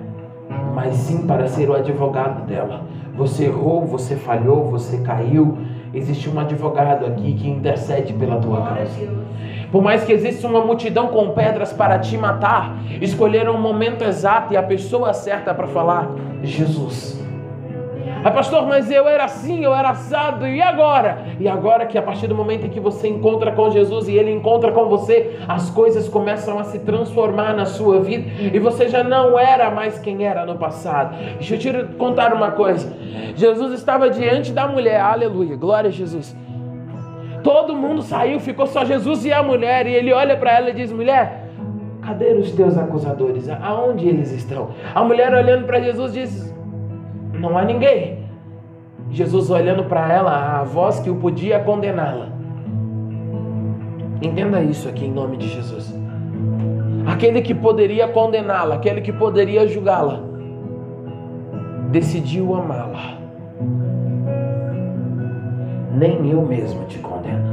mas 0.76 0.94
sim 0.96 1.26
para 1.26 1.48
ser 1.48 1.70
o 1.70 1.74
advogado 1.74 2.46
dela. 2.46 2.82
Você 3.16 3.46
errou, 3.46 3.86
você 3.86 4.18
falhou, 4.18 4.66
você 4.66 4.98
caiu. 4.98 5.58
Existe 5.94 6.30
um 6.30 6.38
advogado 6.38 7.06
aqui 7.06 7.34
que 7.34 7.50
intercede 7.50 8.12
pela 8.12 8.42
tua 8.42 8.62
causa. 8.62 9.10
Por 9.72 9.82
mais 9.82 10.04
que 10.04 10.12
exista 10.12 10.46
uma 10.46 10.66
multidão 10.66 11.08
com 11.08 11.30
pedras 11.30 11.72
para 11.72 11.98
te 12.00 12.18
matar, 12.18 12.78
escolheram 13.00 13.56
o 13.56 13.62
momento 13.62 14.04
exato 14.04 14.54
e 14.54 14.58
a 14.58 14.64
pessoa 14.64 15.14
certa 15.14 15.54
para 15.54 15.68
falar: 15.68 16.10
Jesus. 16.44 17.23
Ah, 18.24 18.32
pastor, 18.32 18.66
mas 18.66 18.90
eu 18.90 19.06
era 19.06 19.26
assim, 19.26 19.66
eu 19.66 19.76
era 19.76 19.90
assado, 19.90 20.48
e 20.48 20.62
agora? 20.62 21.26
E 21.40 21.48
agora 21.48 21.86
que 21.86 21.98
a 21.98 22.02
partir 22.02 22.28
do 22.28 22.34
momento 22.34 22.66
em 22.66 22.70
que 22.70 22.80
você 22.80 23.08
encontra 23.08 23.52
com 23.52 23.70
Jesus 23.70 24.08
e 24.08 24.16
ele 24.16 24.32
encontra 24.32 24.72
com 24.72 24.88
você, 24.88 25.38
as 25.46 25.70
coisas 25.70 26.08
começam 26.08 26.58
a 26.58 26.64
se 26.64 26.80
transformar 26.80 27.54
na 27.54 27.66
sua 27.66 28.00
vida 28.00 28.30
e 28.40 28.58
você 28.60 28.88
já 28.88 29.04
não 29.04 29.38
era 29.38 29.70
mais 29.70 30.00
quem 30.00 30.26
era 30.26 30.46
no 30.46 30.56
passado. 30.56 31.18
Deixa 31.38 31.56
eu 31.56 31.60
te 31.60 31.96
contar 31.98 32.34
uma 32.34 32.52
coisa: 32.52 32.96
Jesus 33.36 33.74
estava 33.74 34.10
diante 34.10 34.54
da 34.54 34.68
mulher, 34.68 35.02
aleluia, 35.02 35.58
glória 35.58 35.90
a 35.90 35.92
Jesus. 35.92 36.34
Todo 37.44 37.76
mundo 37.76 38.02
saiu, 38.02 38.40
ficou 38.40 38.66
só 38.66 38.86
Jesus 38.86 39.26
e 39.26 39.34
a 39.34 39.44
mulher, 39.44 39.86
e 39.86 39.94
ele 39.94 40.14
olha 40.14 40.38
para 40.38 40.54
ela 40.54 40.70
e 40.70 40.74
diz: 40.74 40.94
mulher, 40.94 41.50
cadê 42.02 42.34
os 42.36 42.54
teus 42.54 42.78
acusadores? 42.78 43.50
Aonde 43.50 44.08
eles 44.08 44.32
estão? 44.32 44.70
A 44.96 45.04
mulher 45.04 45.34
olhando 45.34 45.66
para 45.66 45.82
Jesus 45.82 46.14
diz: 46.14 46.53
não 47.44 47.58
há 47.58 47.66
ninguém. 47.66 48.20
Jesus 49.12 49.50
olhando 49.50 49.84
para 49.84 50.12
ela, 50.12 50.62
a 50.62 50.64
voz 50.64 51.00
que 51.02 51.10
o 51.10 51.18
podia 51.18 51.60
condená-la. 51.60 52.30
Entenda 54.22 54.62
isso 54.62 54.88
aqui 54.88 55.06
em 55.06 55.12
nome 55.12 55.36
de 55.36 55.50
Jesus. 55.50 55.94
Aquele 57.06 57.42
que 57.42 57.54
poderia 57.54 58.08
condená-la, 58.08 58.76
aquele 58.76 59.02
que 59.02 59.12
poderia 59.12 59.68
julgá-la, 59.68 60.22
decidiu 61.92 62.56
amá-la. 62.56 63.18
Nem 65.92 66.30
eu 66.32 66.42
mesmo 66.42 66.86
te 66.86 66.98
condeno. 67.00 67.52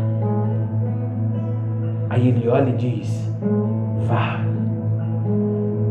Aí 2.08 2.28
ele 2.28 2.48
olha 2.48 2.70
e 2.70 2.76
diz: 2.76 3.28
Vá. 4.06 4.40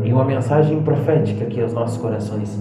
E 0.02 0.10
uma 0.10 0.24
mensagem 0.24 0.82
profética 0.82 1.44
aqui 1.44 1.60
aos 1.60 1.74
nossos 1.74 1.98
corações 1.98 2.58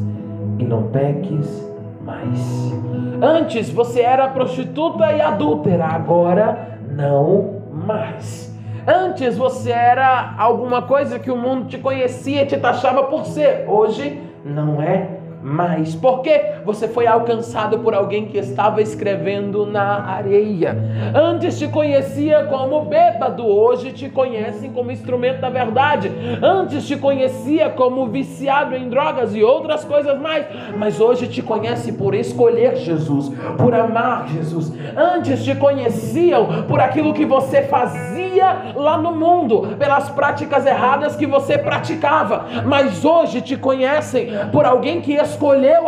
e 0.60 0.64
não 0.64 0.84
peques 0.84 1.68
mais. 2.02 2.74
Antes 3.22 3.70
você 3.70 4.02
era 4.02 4.28
prostituta 4.28 5.12
e 5.12 5.22
adúltera, 5.22 5.86
agora 5.86 6.78
não 6.92 7.62
mais. 7.72 8.56
Antes 8.86 9.38
você 9.38 9.72
era 9.72 10.36
alguma 10.38 10.84
coisa 10.84 11.18
que 11.18 11.32
o 11.32 11.38
mundo 11.38 11.68
te 11.68 11.78
conhecia 11.78 12.44
e 12.44 12.46
te 12.46 12.58
taxava 12.58 13.04
por 13.04 13.26
ser, 13.26 13.66
hoje 13.68 14.22
não 14.44 14.82
é 14.82 15.19
mais. 15.42 15.96
Porque 15.96 16.42
você 16.66 16.88
foi 16.88 17.08
alcançado 17.08 17.80
por 17.80 17.94
alguém 17.94 18.26
que 18.26 18.38
estava 18.38 18.82
escrevendo 18.82 19.66
na 19.66 20.06
areia. 20.06 20.78
Antes 21.16 21.58
te 21.58 21.68
conhecia 21.68 22.46
como 22.46 22.86
bêbado, 22.86 23.46
hoje 23.46 23.92
te 23.92 24.10
conhecem 24.10 24.72
como 24.72 24.92
instrumento 24.92 25.42
da 25.42 25.50
verdade. 25.50 26.12
Antes 26.42 26.86
te 26.86 26.98
conhecia 26.98 27.70
como 27.70 28.08
viciado 28.08 28.76
em 28.76 28.90
drogas 28.90 29.36
e 29.36 29.44
outras 29.44 29.86
coisas 29.86 30.20
mais, 30.20 30.46
mas 30.78 31.00
hoje 31.00 31.28
te 31.28 31.42
conhece 31.42 31.94
por 31.94 32.14
escolher 32.14 32.76
Jesus, 32.76 33.32
por 33.58 33.74
amar 33.74 34.28
Jesus. 34.28 34.74
Antes 34.96 35.44
te 35.44 35.56
conheciam 35.56 36.64
por 36.68 36.80
aquilo 36.80 37.14
que 37.14 37.26
você 37.26 37.64
fazia 37.64 38.74
lá 38.76 38.98
no 38.98 39.14
mundo, 39.16 39.76
pelas 39.78 40.10
práticas 40.10 40.66
erradas 40.66 41.16
que 41.16 41.26
você 41.26 41.58
praticava, 41.58 42.46
mas 42.66 43.04
hoje 43.04 43.42
te 43.42 43.56
conhecem 43.56 44.30
por 44.52 44.66
alguém 44.66 45.02
que 45.02 45.14
escolheu 45.14 45.29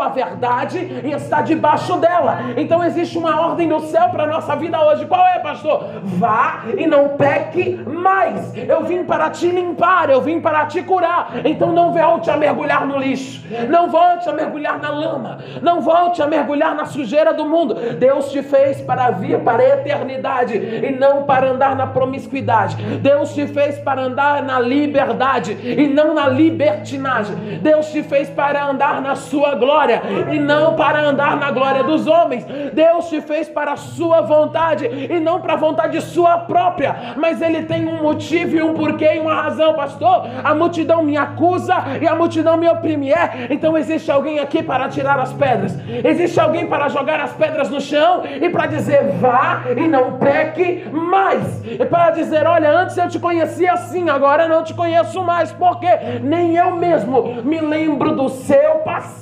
a 0.01 0.09
verdade 0.09 1.01
e 1.03 1.11
está 1.11 1.41
debaixo 1.41 1.97
dela. 1.97 2.39
Então 2.57 2.83
existe 2.83 3.17
uma 3.17 3.39
ordem 3.39 3.67
do 3.67 3.79
céu 3.81 4.09
para 4.09 4.23
a 4.23 4.27
nossa 4.27 4.55
vida 4.55 4.79
hoje. 4.83 5.05
Qual 5.05 5.25
é, 5.27 5.39
pastor? 5.39 5.85
Vá 6.03 6.63
e 6.77 6.85
não 6.87 7.09
peque 7.09 7.75
mais. 7.85 8.55
Eu 8.55 8.83
vim 8.83 9.03
para 9.03 9.29
te 9.29 9.47
limpar, 9.47 10.09
eu 10.09 10.21
vim 10.21 10.39
para 10.39 10.65
te 10.65 10.81
curar. 10.81 11.31
Então 11.45 11.71
não 11.71 11.93
volte 11.93 12.29
a 12.29 12.37
mergulhar 12.37 12.85
no 12.85 12.97
lixo, 12.97 13.43
não 13.69 13.89
volte 13.89 14.29
a 14.29 14.33
mergulhar 14.33 14.79
na 14.79 14.89
lama, 14.89 15.39
não 15.61 15.81
volte 15.81 16.21
a 16.21 16.27
mergulhar 16.27 16.75
na 16.75 16.85
sujeira 16.85 17.33
do 17.33 17.45
mundo. 17.45 17.75
Deus 17.97 18.31
te 18.31 18.41
fez 18.41 18.81
para 18.81 19.11
vir 19.11 19.39
para 19.39 19.61
a 19.61 19.67
eternidade 19.67 20.55
e 20.55 20.91
não 20.91 21.23
para 21.23 21.51
andar 21.51 21.75
na 21.75 21.87
promiscuidade. 21.87 22.75
Deus 22.97 23.33
te 23.33 23.47
fez 23.47 23.77
para 23.79 24.01
andar 24.01 24.43
na 24.43 24.59
liberdade 24.59 25.51
e 25.51 25.87
não 25.87 26.13
na 26.13 26.27
libertinagem. 26.27 27.59
Deus 27.61 27.91
te 27.91 28.03
fez 28.03 28.29
para 28.29 28.65
andar 28.65 29.01
na 29.01 29.15
sua 29.31 29.55
glória 29.55 30.01
e 30.29 30.37
não 30.37 30.75
para 30.75 30.99
andar 31.01 31.37
na 31.37 31.49
glória 31.51 31.83
dos 31.83 32.05
homens. 32.05 32.45
Deus 32.73 33.07
te 33.07 33.21
fez 33.21 33.47
para 33.47 33.71
a 33.71 33.77
sua 33.77 34.19
vontade 34.19 34.85
e 34.85 35.19
não 35.19 35.39
para 35.39 35.53
a 35.53 35.55
vontade 35.55 36.01
sua 36.01 36.37
própria. 36.39 37.15
Mas 37.15 37.41
Ele 37.41 37.63
tem 37.63 37.87
um 37.87 38.03
motivo 38.03 38.57
e 38.57 38.61
um 38.61 38.73
porquê 38.73 39.15
e 39.15 39.19
uma 39.19 39.33
razão, 39.33 39.73
pastor. 39.73 40.27
A 40.43 40.53
multidão 40.53 41.01
me 41.01 41.15
acusa 41.15 41.75
e 42.01 42.07
a 42.07 42.13
multidão 42.13 42.57
me 42.57 42.67
oprime. 42.67 43.11
É, 43.11 43.47
então 43.49 43.77
existe 43.77 44.11
alguém 44.11 44.39
aqui 44.39 44.61
para 44.61 44.89
tirar 44.89 45.17
as 45.17 45.31
pedras. 45.31 45.77
Existe 46.03 46.39
alguém 46.39 46.67
para 46.67 46.89
jogar 46.89 47.19
as 47.21 47.31
pedras 47.31 47.69
no 47.69 47.79
chão 47.79 48.23
e 48.25 48.49
para 48.49 48.67
dizer 48.67 49.11
vá 49.19 49.63
e 49.77 49.87
não 49.87 50.17
peque 50.17 50.85
mais. 50.91 51.63
E 51.65 51.85
para 51.85 52.11
dizer, 52.11 52.45
olha, 52.45 52.69
antes 52.69 52.97
eu 52.97 53.07
te 53.07 53.17
conhecia 53.17 53.73
assim, 53.73 54.09
agora 54.09 54.47
não 54.47 54.63
te 54.63 54.73
conheço 54.73 55.23
mais, 55.23 55.51
porque 55.53 55.87
nem 56.21 56.57
eu 56.57 56.75
mesmo 56.75 57.41
me 57.43 57.61
lembro 57.61 58.15
do 58.15 58.27
seu 58.29 58.79
passado. 58.79 59.20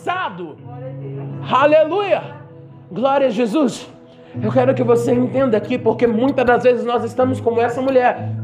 Aleluia! 1.51 2.21
Glória 2.91 3.27
a 3.27 3.29
Jesus. 3.29 3.87
Eu 4.41 4.51
quero 4.51 4.73
que 4.73 4.83
você 4.83 5.13
entenda 5.13 5.57
aqui, 5.57 5.77
porque 5.77 6.07
muitas 6.07 6.45
das 6.45 6.63
vezes 6.63 6.85
nós 6.85 7.03
estamos 7.03 7.39
como 7.39 7.61
essa 7.61 7.81
mulher. 7.81 8.38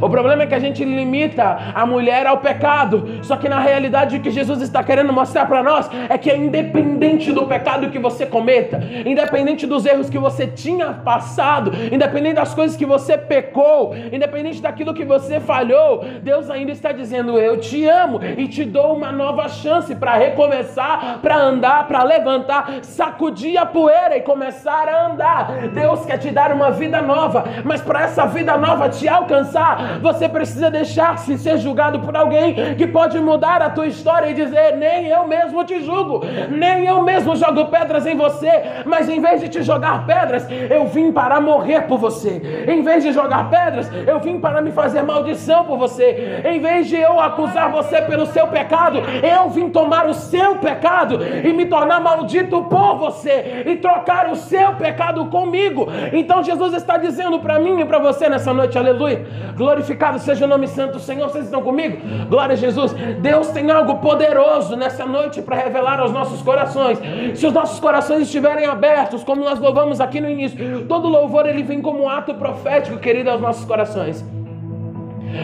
O 0.00 0.08
problema 0.08 0.42
é 0.42 0.46
que 0.46 0.54
a 0.54 0.58
gente 0.58 0.84
limita 0.84 1.58
a 1.74 1.86
mulher 1.86 2.26
ao 2.26 2.38
pecado. 2.38 3.18
Só 3.22 3.36
que 3.36 3.48
na 3.48 3.60
realidade 3.60 4.16
o 4.16 4.20
que 4.20 4.30
Jesus 4.30 4.60
está 4.62 4.82
querendo 4.82 5.12
mostrar 5.12 5.46
para 5.46 5.62
nós 5.62 5.88
é 6.08 6.16
que 6.16 6.30
é 6.30 6.36
independente 6.36 7.32
do 7.32 7.46
pecado 7.46 7.90
que 7.90 7.98
você 7.98 8.26
cometa, 8.26 8.80
independente 9.04 9.66
dos 9.66 9.84
erros 9.86 10.10
que 10.10 10.18
você 10.18 10.46
tinha 10.46 10.92
passado, 10.92 11.72
independente 11.92 12.36
das 12.36 12.54
coisas 12.54 12.76
que 12.76 12.86
você 12.86 13.16
pecou, 13.16 13.94
independente 14.12 14.60
daquilo 14.60 14.94
que 14.94 15.04
você 15.04 15.40
falhou, 15.40 16.04
Deus 16.22 16.50
ainda 16.50 16.72
está 16.72 16.92
dizendo: 16.92 17.38
Eu 17.38 17.58
te 17.58 17.86
amo 17.86 18.20
e 18.36 18.48
te 18.48 18.64
dou 18.64 18.94
uma 18.94 19.12
nova 19.12 19.48
chance 19.48 19.94
para 19.94 20.14
recomeçar, 20.14 21.18
para 21.20 21.36
andar, 21.36 21.86
para 21.86 22.02
levantar, 22.02 22.78
sacudir 22.82 23.56
a 23.56 23.66
poeira 23.66 24.16
e 24.16 24.20
começar 24.20 24.88
a 24.88 25.06
andar. 25.06 25.68
Deus 25.68 26.04
quer 26.04 26.18
te 26.18 26.30
dar 26.30 26.52
uma 26.52 26.70
vida 26.70 27.00
nova, 27.00 27.44
mas 27.64 27.80
para 27.80 28.02
essa 28.02 28.26
vida 28.26 28.56
nova 28.56 28.88
te 28.88 29.08
alcançar, 29.08 29.77
você 30.00 30.28
precisa 30.28 30.70
deixar-se 30.70 31.38
ser 31.38 31.58
julgado 31.58 32.00
por 32.00 32.16
alguém 32.16 32.74
que 32.76 32.86
pode 32.86 33.18
mudar 33.20 33.62
a 33.62 33.70
tua 33.70 33.86
história 33.86 34.28
e 34.30 34.34
dizer: 34.34 34.76
Nem 34.76 35.06
eu 35.06 35.26
mesmo 35.26 35.64
te 35.64 35.82
julgo, 35.82 36.22
nem 36.50 36.86
eu 36.86 37.02
mesmo 37.02 37.34
jogo 37.36 37.66
pedras 37.66 38.06
em 38.06 38.16
você, 38.16 38.50
mas 38.84 39.08
em 39.08 39.20
vez 39.20 39.40
de 39.40 39.48
te 39.48 39.62
jogar 39.62 40.06
pedras, 40.06 40.46
eu 40.50 40.86
vim 40.86 41.12
para 41.12 41.40
morrer 41.40 41.82
por 41.82 41.98
você. 41.98 42.66
Em 42.68 42.82
vez 42.82 43.02
de 43.02 43.12
jogar 43.12 43.50
pedras, 43.50 43.90
eu 44.06 44.20
vim 44.20 44.40
para 44.40 44.60
me 44.60 44.70
fazer 44.72 45.02
maldição 45.02 45.64
por 45.64 45.78
você. 45.78 46.42
Em 46.44 46.60
vez 46.60 46.86
de 46.86 46.96
eu 46.96 47.20
acusar 47.20 47.70
você 47.70 48.02
pelo 48.02 48.26
seu 48.26 48.46
pecado, 48.46 48.98
eu 48.98 49.48
vim 49.50 49.68
tomar 49.70 50.06
o 50.06 50.14
seu 50.14 50.56
pecado 50.56 51.18
e 51.44 51.52
me 51.52 51.66
tornar 51.66 52.00
maldito 52.00 52.62
por 52.64 52.96
você 52.96 53.64
e 53.66 53.76
trocar 53.76 54.30
o 54.30 54.36
seu 54.36 54.74
pecado 54.74 55.26
comigo. 55.26 55.88
Então 56.12 56.42
Jesus 56.42 56.74
está 56.74 56.96
dizendo 56.96 57.38
para 57.40 57.58
mim 57.58 57.80
e 57.80 57.84
para 57.84 57.98
você 57.98 58.28
nessa 58.28 58.52
noite, 58.52 58.78
aleluia. 58.78 59.26
Glorificado 59.68 60.18
seja 60.18 60.46
o 60.46 60.48
nome 60.48 60.66
santo 60.66 60.94
do 60.94 60.98
Senhor. 60.98 61.28
Vocês 61.28 61.44
estão 61.44 61.60
comigo? 61.60 61.98
Glória 62.30 62.54
a 62.54 62.56
Jesus. 62.56 62.94
Deus 63.20 63.48
tem 63.48 63.70
algo 63.70 63.96
poderoso 63.96 64.74
nessa 64.76 65.04
noite 65.04 65.42
para 65.42 65.56
revelar 65.56 66.00
aos 66.00 66.10
nossos 66.10 66.40
corações. 66.40 66.98
Se 67.34 67.46
os 67.46 67.52
nossos 67.52 67.78
corações 67.78 68.22
estiverem 68.22 68.64
abertos, 68.64 69.22
como 69.22 69.44
nós 69.44 69.58
louvamos 69.58 70.00
aqui 70.00 70.22
no 70.22 70.30
início, 70.30 70.86
todo 70.86 71.06
louvor 71.06 71.46
ele 71.46 71.62
vem 71.62 71.82
como 71.82 72.04
um 72.04 72.08
ato 72.08 72.32
profético, 72.32 72.96
querido, 72.96 73.28
aos 73.28 73.42
nossos 73.42 73.66
corações. 73.66 74.24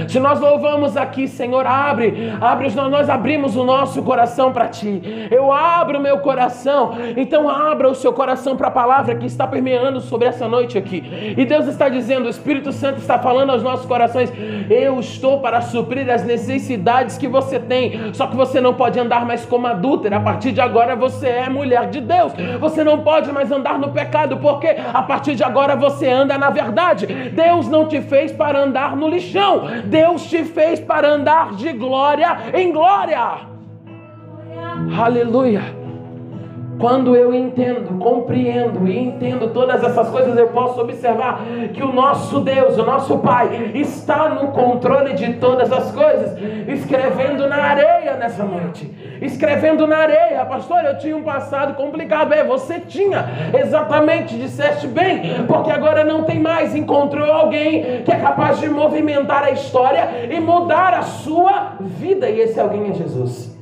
Se 0.08 0.18
nós 0.20 0.40
louvamos 0.40 0.96
aqui, 0.96 1.26
Senhor, 1.26 1.66
abre, 1.66 2.32
abre, 2.40 2.68
nós 2.90 3.08
abrimos 3.08 3.56
o 3.56 3.64
nosso 3.64 4.02
coração 4.02 4.52
para 4.52 4.68
Ti. 4.68 5.28
Eu 5.30 5.52
abro 5.52 5.98
o 5.98 6.02
meu 6.02 6.18
coração, 6.18 6.92
então 7.16 7.48
abra 7.48 7.88
o 7.88 7.94
seu 7.94 8.12
coração 8.12 8.56
para 8.56 8.68
a 8.68 8.70
palavra 8.70 9.14
que 9.14 9.26
está 9.26 9.46
permeando 9.46 10.00
sobre 10.00 10.28
essa 10.28 10.48
noite 10.48 10.76
aqui. 10.76 11.34
E 11.36 11.44
Deus 11.44 11.66
está 11.66 11.88
dizendo, 11.88 12.26
o 12.26 12.30
Espírito 12.30 12.72
Santo 12.72 12.98
está 12.98 13.18
falando 13.18 13.50
aos 13.50 13.62
nossos 13.62 13.86
corações: 13.86 14.32
Eu 14.70 15.00
estou 15.00 15.40
para 15.40 15.60
suprir 15.60 16.08
as 16.10 16.24
necessidades 16.24 17.18
que 17.18 17.28
você 17.28 17.58
tem. 17.58 18.12
Só 18.12 18.26
que 18.26 18.36
você 18.36 18.60
não 18.60 18.74
pode 18.74 18.98
andar 18.98 19.24
mais 19.26 19.44
como 19.44 19.66
adúltera. 19.66 20.16
A 20.16 20.20
partir 20.20 20.52
de 20.52 20.60
agora 20.60 20.96
você 20.96 21.28
é 21.28 21.48
mulher 21.48 21.88
de 21.88 22.00
Deus. 22.00 22.32
Você 22.60 22.84
não 22.84 23.00
pode 23.00 23.32
mais 23.32 23.50
andar 23.50 23.78
no 23.78 23.90
pecado, 23.90 24.36
porque 24.38 24.68
a 24.92 25.02
partir 25.02 25.34
de 25.34 25.44
agora 25.44 25.76
você 25.76 26.08
anda 26.08 26.36
na 26.38 26.50
verdade. 26.50 27.06
Deus 27.06 27.68
não 27.68 27.86
te 27.86 28.00
fez 28.00 28.32
para 28.32 28.60
andar 28.60 28.96
no 28.96 29.08
lixão. 29.08 29.62
Deus 29.86 30.24
te 30.28 30.44
fez 30.44 30.80
para 30.80 31.08
andar 31.08 31.54
de 31.54 31.72
glória 31.72 32.36
em 32.52 32.72
glória. 32.72 33.54
Aleluia. 34.98 35.84
Quando 36.78 37.14
eu 37.14 37.32
entendo, 37.32 37.98
compreendo 37.98 38.88
e 38.88 38.98
entendo 38.98 39.48
todas 39.52 39.82
essas 39.82 40.08
coisas, 40.08 40.36
eu 40.36 40.48
posso 40.48 40.80
observar 40.80 41.40
que 41.72 41.82
o 41.82 41.92
nosso 41.92 42.40
Deus, 42.40 42.76
o 42.76 42.84
nosso 42.84 43.18
Pai, 43.18 43.70
está 43.74 44.28
no 44.28 44.48
controle 44.48 45.14
de 45.14 45.34
todas 45.34 45.72
as 45.72 45.92
coisas, 45.92 46.36
escrevendo 46.68 47.48
na 47.48 47.56
areia 47.56 48.16
nessa 48.16 48.44
noite. 48.44 48.92
Escrevendo 49.22 49.86
na 49.86 49.98
areia, 49.98 50.23
pastor, 50.42 50.84
eu 50.84 50.96
tinha 50.98 51.14
um 51.14 51.22
passado 51.22 51.74
complicado. 51.74 52.32
É, 52.32 52.42
você 52.42 52.80
tinha, 52.80 53.26
exatamente, 53.62 54.36
disseste 54.36 54.86
bem, 54.86 55.44
porque 55.46 55.70
agora 55.70 56.02
não 56.02 56.22
tem 56.24 56.40
mais. 56.40 56.74
Encontrou 56.74 57.30
alguém 57.30 58.02
que 58.02 58.10
é 58.10 58.16
capaz 58.16 58.58
de 58.58 58.68
movimentar 58.68 59.44
a 59.44 59.50
história 59.50 60.26
e 60.30 60.40
mudar 60.40 60.94
a 60.94 61.02
sua 61.02 61.74
vida, 61.80 62.28
e 62.30 62.40
esse 62.40 62.58
alguém 62.58 62.90
é 62.90 62.94
Jesus. 62.94 63.54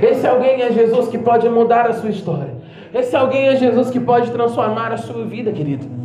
Esse 0.00 0.26
alguém 0.26 0.62
é 0.62 0.70
Jesus 0.70 1.08
que 1.08 1.18
pode 1.18 1.48
mudar 1.48 1.86
a 1.86 1.94
sua 1.94 2.10
história. 2.10 2.56
Esse 2.94 3.16
alguém 3.16 3.48
é 3.48 3.56
Jesus 3.56 3.90
que 3.90 3.98
pode 3.98 4.30
transformar 4.30 4.92
a 4.92 4.96
sua 4.96 5.24
vida, 5.24 5.50
querido. 5.50 5.98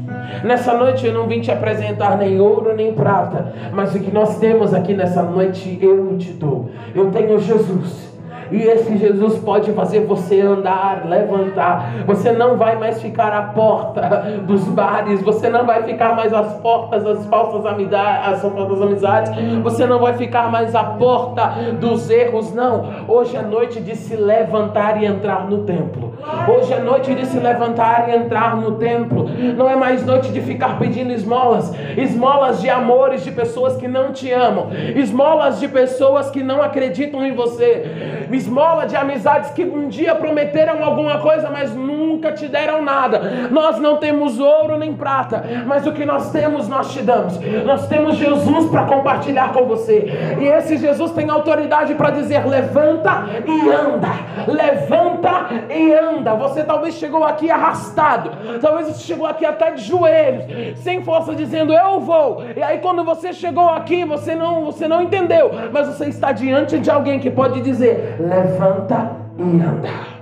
Nessa 0.44 0.74
noite 0.74 1.06
eu 1.06 1.14
não 1.14 1.28
vim 1.28 1.42
te 1.42 1.52
apresentar 1.52 2.18
nem 2.18 2.40
ouro 2.40 2.76
nem 2.76 2.94
prata, 2.94 3.54
mas 3.72 3.94
o 3.96 4.00
que 4.00 4.12
nós 4.12 4.38
temos 4.40 4.74
aqui 4.74 4.94
nessa 4.94 5.22
noite 5.22 5.78
eu 5.82 6.18
te 6.18 6.32
dou. 6.32 6.70
Eu 6.94 7.12
tenho 7.12 7.40
Jesus. 7.40 8.13
E 8.54 8.62
esse 8.62 8.96
Jesus 8.98 9.40
pode 9.40 9.72
fazer 9.72 10.02
você 10.02 10.40
andar, 10.40 11.08
levantar. 11.08 12.06
Você 12.06 12.32
não 12.32 12.56
vai 12.56 12.78
mais 12.78 13.02
ficar 13.02 13.34
à 13.34 13.42
porta 13.42 14.42
dos 14.46 14.64
bares, 14.66 15.24
você 15.24 15.50
não 15.50 15.66
vai 15.66 15.82
ficar 15.82 16.16
mais 16.16 16.32
às 16.32 16.54
portas 16.58 17.04
das 17.04 17.26
falsas 17.26 17.66
amizades, 17.66 18.42
falsas 18.42 18.82
amizades. 18.82 19.32
Você 19.64 19.88
não 19.88 20.00
vai 20.00 20.14
ficar 20.14 20.52
mais 20.52 20.76
à 20.76 20.84
porta 20.84 21.48
dos 21.80 22.12
erros, 22.12 22.54
não. 22.54 22.86
Hoje 23.08 23.36
é 23.36 23.42
noite 23.42 23.80
de 23.80 23.96
se 23.96 24.16
levantar 24.16 25.02
e 25.02 25.06
entrar 25.08 25.50
no 25.50 25.64
templo. 25.64 26.14
Hoje 26.48 26.74
é 26.74 26.80
noite 26.80 27.14
de 27.16 27.26
se 27.26 27.40
levantar 27.40 28.08
e 28.08 28.16
entrar 28.16 28.56
no 28.56 28.74
templo. 28.74 29.28
Não 29.58 29.68
é 29.68 29.76
mais 29.76 30.06
noite 30.06 30.32
de 30.32 30.42
ficar 30.42 30.78
pedindo 30.78 31.12
esmolas, 31.12 31.74
esmolas 31.98 32.62
de 32.62 32.70
amores 32.70 33.24
de 33.24 33.32
pessoas 33.32 33.78
que 33.78 33.88
não 33.88 34.12
te 34.12 34.32
amam, 34.32 34.68
esmolas 34.96 35.60
de 35.60 35.68
pessoas 35.68 36.30
que 36.30 36.44
não 36.44 36.62
acreditam 36.62 37.26
em 37.26 37.34
você 37.34 38.24
esmola 38.44 38.86
de 38.86 38.96
amizades 38.96 39.52
que 39.52 39.64
um 39.64 39.88
dia 39.88 40.14
prometeram 40.16 40.84
alguma 40.84 41.20
coisa, 41.20 41.50
mas 41.50 41.74
nunca 41.74 42.03
te 42.32 42.48
deram 42.48 42.82
nada. 42.82 43.50
Nós 43.52 43.80
não 43.80 43.98
temos 43.98 44.40
ouro 44.40 44.78
nem 44.78 44.94
prata, 44.94 45.44
mas 45.66 45.86
o 45.86 45.92
que 45.92 46.06
nós 46.06 46.32
temos, 46.32 46.68
nós 46.68 46.94
te 46.94 47.02
damos. 47.02 47.40
Nós 47.66 47.88
temos 47.88 48.16
Jesus 48.16 48.70
para 48.70 48.86
compartilhar 48.86 49.52
com 49.54 49.66
você. 49.66 50.36
E 50.40 50.46
esse 50.46 50.78
Jesus 50.78 51.12
tem 51.12 51.30
autoridade 51.30 51.96
para 51.96 52.12
dizer: 52.12 52.46
levanta 52.48 53.26
e 53.46 53.70
anda, 53.70 54.10
levanta 54.48 55.50
e 55.70 55.94
anda. 55.94 56.34
Você 56.36 56.64
talvez 56.64 56.96
chegou 56.96 57.24
aqui 57.24 57.50
arrastado, 57.50 58.32
talvez 58.62 58.88
você 58.88 59.04
chegou 59.04 59.26
aqui 59.26 59.46
até 59.46 59.72
de 59.72 59.82
joelhos, 59.84 60.80
sem 60.80 61.04
força, 61.04 61.36
dizendo: 61.36 61.74
eu 61.74 62.00
vou. 62.00 62.44
E 62.56 62.62
aí, 62.62 62.80
quando 62.80 63.04
você 63.04 63.34
chegou 63.34 63.70
aqui, 63.70 64.06
você 64.06 64.36
não, 64.36 64.66
você 64.66 64.88
não 64.88 65.02
entendeu, 65.02 65.52
mas 65.72 65.88
você 65.88 66.06
está 66.06 66.32
diante 66.32 66.80
de 66.80 66.90
alguém 66.90 67.20
que 67.20 67.30
pode 67.30 67.62
dizer: 67.62 68.18
levanta 68.20 69.12
e 69.38 69.62
anda. 69.62 70.13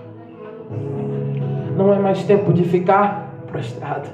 Não 1.82 1.96
é 1.96 1.98
mais 1.98 2.24
tempo 2.24 2.54
de 2.54 2.64
ficar 2.64 3.34
prostrado. 3.48 4.08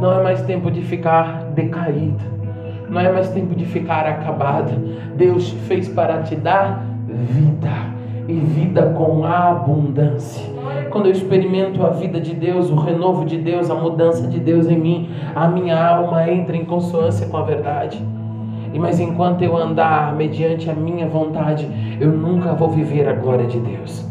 Não 0.00 0.20
é 0.20 0.22
mais 0.22 0.40
tempo 0.42 0.70
de 0.70 0.80
ficar 0.80 1.50
decaído. 1.54 2.24
Não 2.88 2.98
é 2.98 3.12
mais 3.12 3.28
tempo 3.28 3.54
de 3.54 3.66
ficar 3.66 4.06
acabado. 4.06 4.72
Deus 5.16 5.50
fez 5.68 5.86
para 5.86 6.22
te 6.22 6.34
dar 6.34 6.82
vida 7.06 7.68
e 8.26 8.32
vida 8.32 8.94
com 8.96 9.22
abundância. 9.26 10.42
Quando 10.88 11.06
eu 11.06 11.12
experimento 11.12 11.84
a 11.84 11.90
vida 11.90 12.18
de 12.18 12.34
Deus, 12.34 12.70
o 12.70 12.76
renovo 12.76 13.26
de 13.26 13.36
Deus, 13.36 13.70
a 13.70 13.74
mudança 13.74 14.26
de 14.26 14.40
Deus 14.40 14.66
em 14.66 14.78
mim, 14.78 15.10
a 15.34 15.46
minha 15.46 15.78
alma 15.86 16.26
entra 16.30 16.56
em 16.56 16.64
consonância 16.64 17.26
com 17.26 17.36
a 17.36 17.42
verdade. 17.42 18.02
E 18.72 18.78
mas 18.78 18.98
enquanto 18.98 19.42
eu 19.42 19.54
andar 19.54 20.16
mediante 20.16 20.70
a 20.70 20.74
minha 20.74 21.06
vontade, 21.06 21.68
eu 22.00 22.10
nunca 22.10 22.54
vou 22.54 22.70
viver 22.70 23.06
a 23.06 23.12
glória 23.12 23.46
de 23.46 23.58
Deus. 23.58 24.05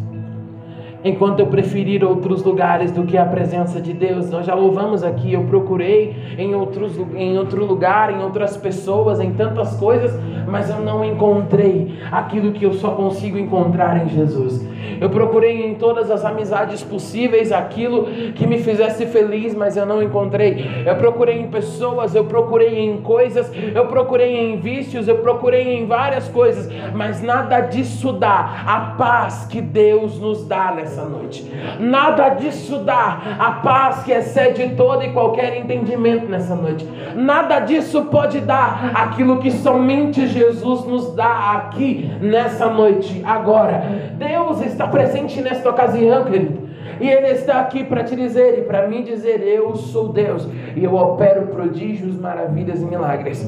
Enquanto 1.06 1.40
eu 1.40 1.46
preferir 1.46 2.04
outros 2.04 2.44
lugares 2.44 2.92
do 2.92 3.04
que 3.04 3.16
a 3.16 3.24
presença 3.24 3.80
de 3.80 3.94
Deus, 3.94 4.32
nós 4.32 4.44
já 4.44 4.56
louvamos 4.56 5.04
aqui, 5.04 5.32
eu 5.32 5.44
procurei 5.44 6.16
em, 6.36 6.56
outros, 6.56 6.98
em 7.16 7.38
outro 7.38 7.64
lugar, 7.64 8.12
em 8.12 8.24
outras 8.24 8.58
pessoas, 8.58 9.20
em 9.20 9.32
tantas 9.32 9.76
coisas, 9.76 10.20
mas 10.48 10.68
eu 10.68 10.80
não 10.80 11.06
encontrei 11.06 11.94
aquilo 12.12 12.52
que 12.52 12.66
eu 12.66 12.74
só 12.74 12.90
consigo 12.96 13.38
encontrar 13.38 14.04
em 14.04 14.10
Jesus. 14.10 14.68
Eu 15.00 15.10
procurei 15.10 15.66
em 15.66 15.76
todas 15.76 16.10
as 16.12 16.24
amizades 16.24 16.84
possíveis 16.84 17.52
aquilo 17.52 18.06
que 18.36 18.48
me 18.48 18.60
fizesse 18.60 19.06
feliz, 19.06 19.54
mas 19.54 19.78
eu 19.78 19.86
não 19.86 20.02
encontrei. 20.02 20.84
Eu 20.86 20.96
procurei 20.96 21.40
em 21.40 21.48
pessoas, 21.48 22.16
eu 22.16 22.26
procurei 22.26 22.80
em 22.80 22.98
coisas, 23.02 23.52
eu 23.74 23.86
procurei 23.88 24.36
em 24.38 24.60
vícios, 24.60 25.08
eu 25.08 25.18
procurei 25.18 25.78
em 25.78 25.86
várias 25.86 26.28
coisas, 26.28 26.70
mas 26.94 27.22
nada 27.22 27.62
disso 27.62 28.14
dá 28.14 28.64
a 28.66 28.96
paz 28.98 29.48
que 29.50 29.62
Deus 29.62 30.20
nos 30.20 30.46
dá 30.48 30.72
nessa 30.72 31.04
noite. 31.04 31.50
Nada 31.80 32.30
disso 32.30 32.80
dá 32.80 33.36
a 33.40 33.52
paz 33.52 34.04
que 34.04 34.12
excede 34.12 34.76
todo 34.76 35.04
e 35.04 35.12
qualquer 35.12 35.58
entendimento 35.58 36.28
nessa 36.28 36.56
noite. 36.56 36.88
Nada 37.16 37.60
disso 37.60 38.04
pode 38.06 38.40
dar 38.42 38.92
aquilo 38.94 39.40
que 39.40 39.52
somente 39.52 40.28
Jesus 40.28 40.86
nos 40.86 41.16
dá 41.16 41.54
aqui 41.54 42.12
nessa 42.22 42.68
noite, 42.70 43.22
agora. 43.26 43.84
Deus 44.18 44.62
está 44.62 44.75
presente 44.88 45.42
nesta 45.42 45.70
ocasião, 45.70 46.26
querido. 46.26 46.66
E 47.00 47.10
Ele 47.10 47.28
está 47.28 47.60
aqui 47.60 47.84
para 47.84 48.04
te 48.04 48.16
dizer 48.16 48.60
e 48.60 48.62
para 48.64 48.88
mim 48.88 49.04
dizer: 49.04 49.42
Eu 49.42 49.76
sou 49.76 50.10
Deus 50.10 50.48
e 50.76 50.84
eu 50.84 50.94
opero 50.96 51.48
prodígios, 51.48 52.18
maravilhas 52.18 52.82
e 52.82 52.86
milagres. 52.86 53.46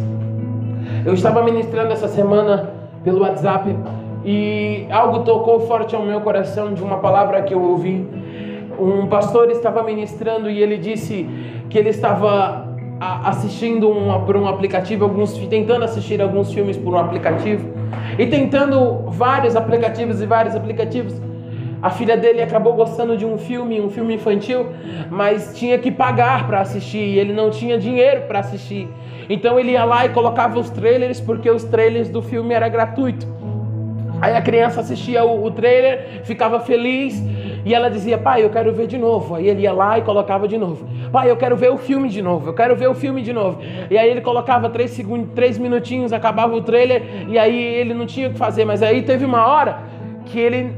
Eu 1.06 1.14
estava 1.14 1.44
ministrando 1.44 1.92
essa 1.92 2.08
semana 2.08 2.70
pelo 3.04 3.22
WhatsApp 3.22 3.76
e 4.26 4.88
algo 4.90 5.20
tocou 5.20 5.62
forte 5.62 5.96
ao 5.96 6.04
meu 6.04 6.22
coração 6.22 6.74
de 6.74 6.82
uma 6.84 6.98
palavra 6.98 7.42
que 7.44 7.54
eu 7.54 7.62
ouvi. 7.62 8.06
Um 8.80 9.08
pastor 9.08 9.50
estava 9.50 9.84
ministrando 9.84 10.50
e 10.50 10.62
ele 10.62 10.78
disse 10.78 11.28
que 11.70 11.78
ele 11.78 11.90
estava 11.90 12.68
assistindo 13.00 13.90
um, 13.90 14.26
por 14.26 14.36
um 14.36 14.48
aplicativo, 14.48 15.06
alguns, 15.06 15.38
tentando 15.48 15.86
assistir 15.86 16.22
alguns 16.22 16.52
filmes 16.52 16.78
por 16.78 16.94
um 16.94 16.98
aplicativo 16.98 17.77
e 18.18 18.26
tentando 18.28 19.10
vários 19.10 19.56
aplicativos 19.56 20.22
e 20.22 20.26
vários 20.26 20.56
aplicativos. 20.56 21.14
A 21.82 21.92
filha 21.92 22.18
dele 22.18 22.42
acabou 22.42 22.74
gostando 22.74 23.16
de 23.16 23.26
um 23.26 23.38
filme, 23.38 23.80
um 23.80 23.90
filme 23.90 24.16
infantil, 24.16 24.68
mas 25.12 25.56
tinha 25.56 25.78
que 25.78 25.92
pagar 25.92 26.48
para 26.48 26.62
assistir 26.62 26.98
e 26.98 27.20
ele 27.20 27.34
não 27.34 27.52
tinha 27.52 27.78
dinheiro 27.78 28.22
para 28.28 28.40
assistir. 28.40 28.88
Então 29.30 29.60
ele 29.60 29.72
ia 29.72 29.84
lá 29.84 30.06
e 30.06 30.10
colocava 30.10 30.60
os 30.60 30.70
trailers 30.70 31.20
porque 31.20 31.50
os 31.50 31.64
trailers 31.64 32.10
do 32.10 32.22
filme 32.22 32.54
era 32.54 32.68
gratuito. 32.68 33.28
Aí 34.20 34.36
a 34.36 34.42
criança 34.42 34.82
assistia 34.82 35.24
o, 35.24 35.46
o 35.46 35.52
trailer, 35.52 36.22
ficava 36.24 36.60
feliz 36.60 37.22
e 37.68 37.74
ela 37.74 37.90
dizia: 37.90 38.18
Pai, 38.18 38.46
eu 38.46 38.50
quero 38.50 38.72
ver 38.72 38.88
de 38.88 38.98
novo. 38.98 39.36
Aí 39.36 39.50
ele 39.50 39.64
ia 39.64 39.74
lá 39.74 40.00
e 40.00 40.02
colocava 40.02 40.48
de 40.48 40.58
novo: 40.58 40.88
Pai, 41.12 41.30
eu 41.30 41.36
quero 41.36 41.58
ver 41.58 41.70
o 41.70 41.78
filme 41.78 42.08
de 42.08 42.22
novo. 42.22 42.50
Eu 42.50 42.54
quero 42.54 42.78
ver 42.78 42.88
o 42.88 42.96
filme 42.96 43.22
de 43.22 43.34
novo. 43.34 43.60
E 43.92 43.98
aí 43.98 44.10
ele 44.10 44.22
colocava 44.22 44.70
três, 44.70 44.92
segundos, 44.92 45.32
três 45.36 45.58
minutinhos, 45.58 46.14
acabava 46.14 46.56
o 46.56 46.62
trailer 46.62 47.04
e 47.28 47.38
aí 47.38 47.62
ele 47.62 47.94
não 47.94 48.06
tinha 48.06 48.30
o 48.30 48.32
que 48.32 48.38
fazer. 48.38 48.64
Mas 48.64 48.82
aí 48.82 49.02
teve 49.02 49.26
uma 49.26 49.46
hora 49.46 49.80
que 50.28 50.40
ele 50.40 50.74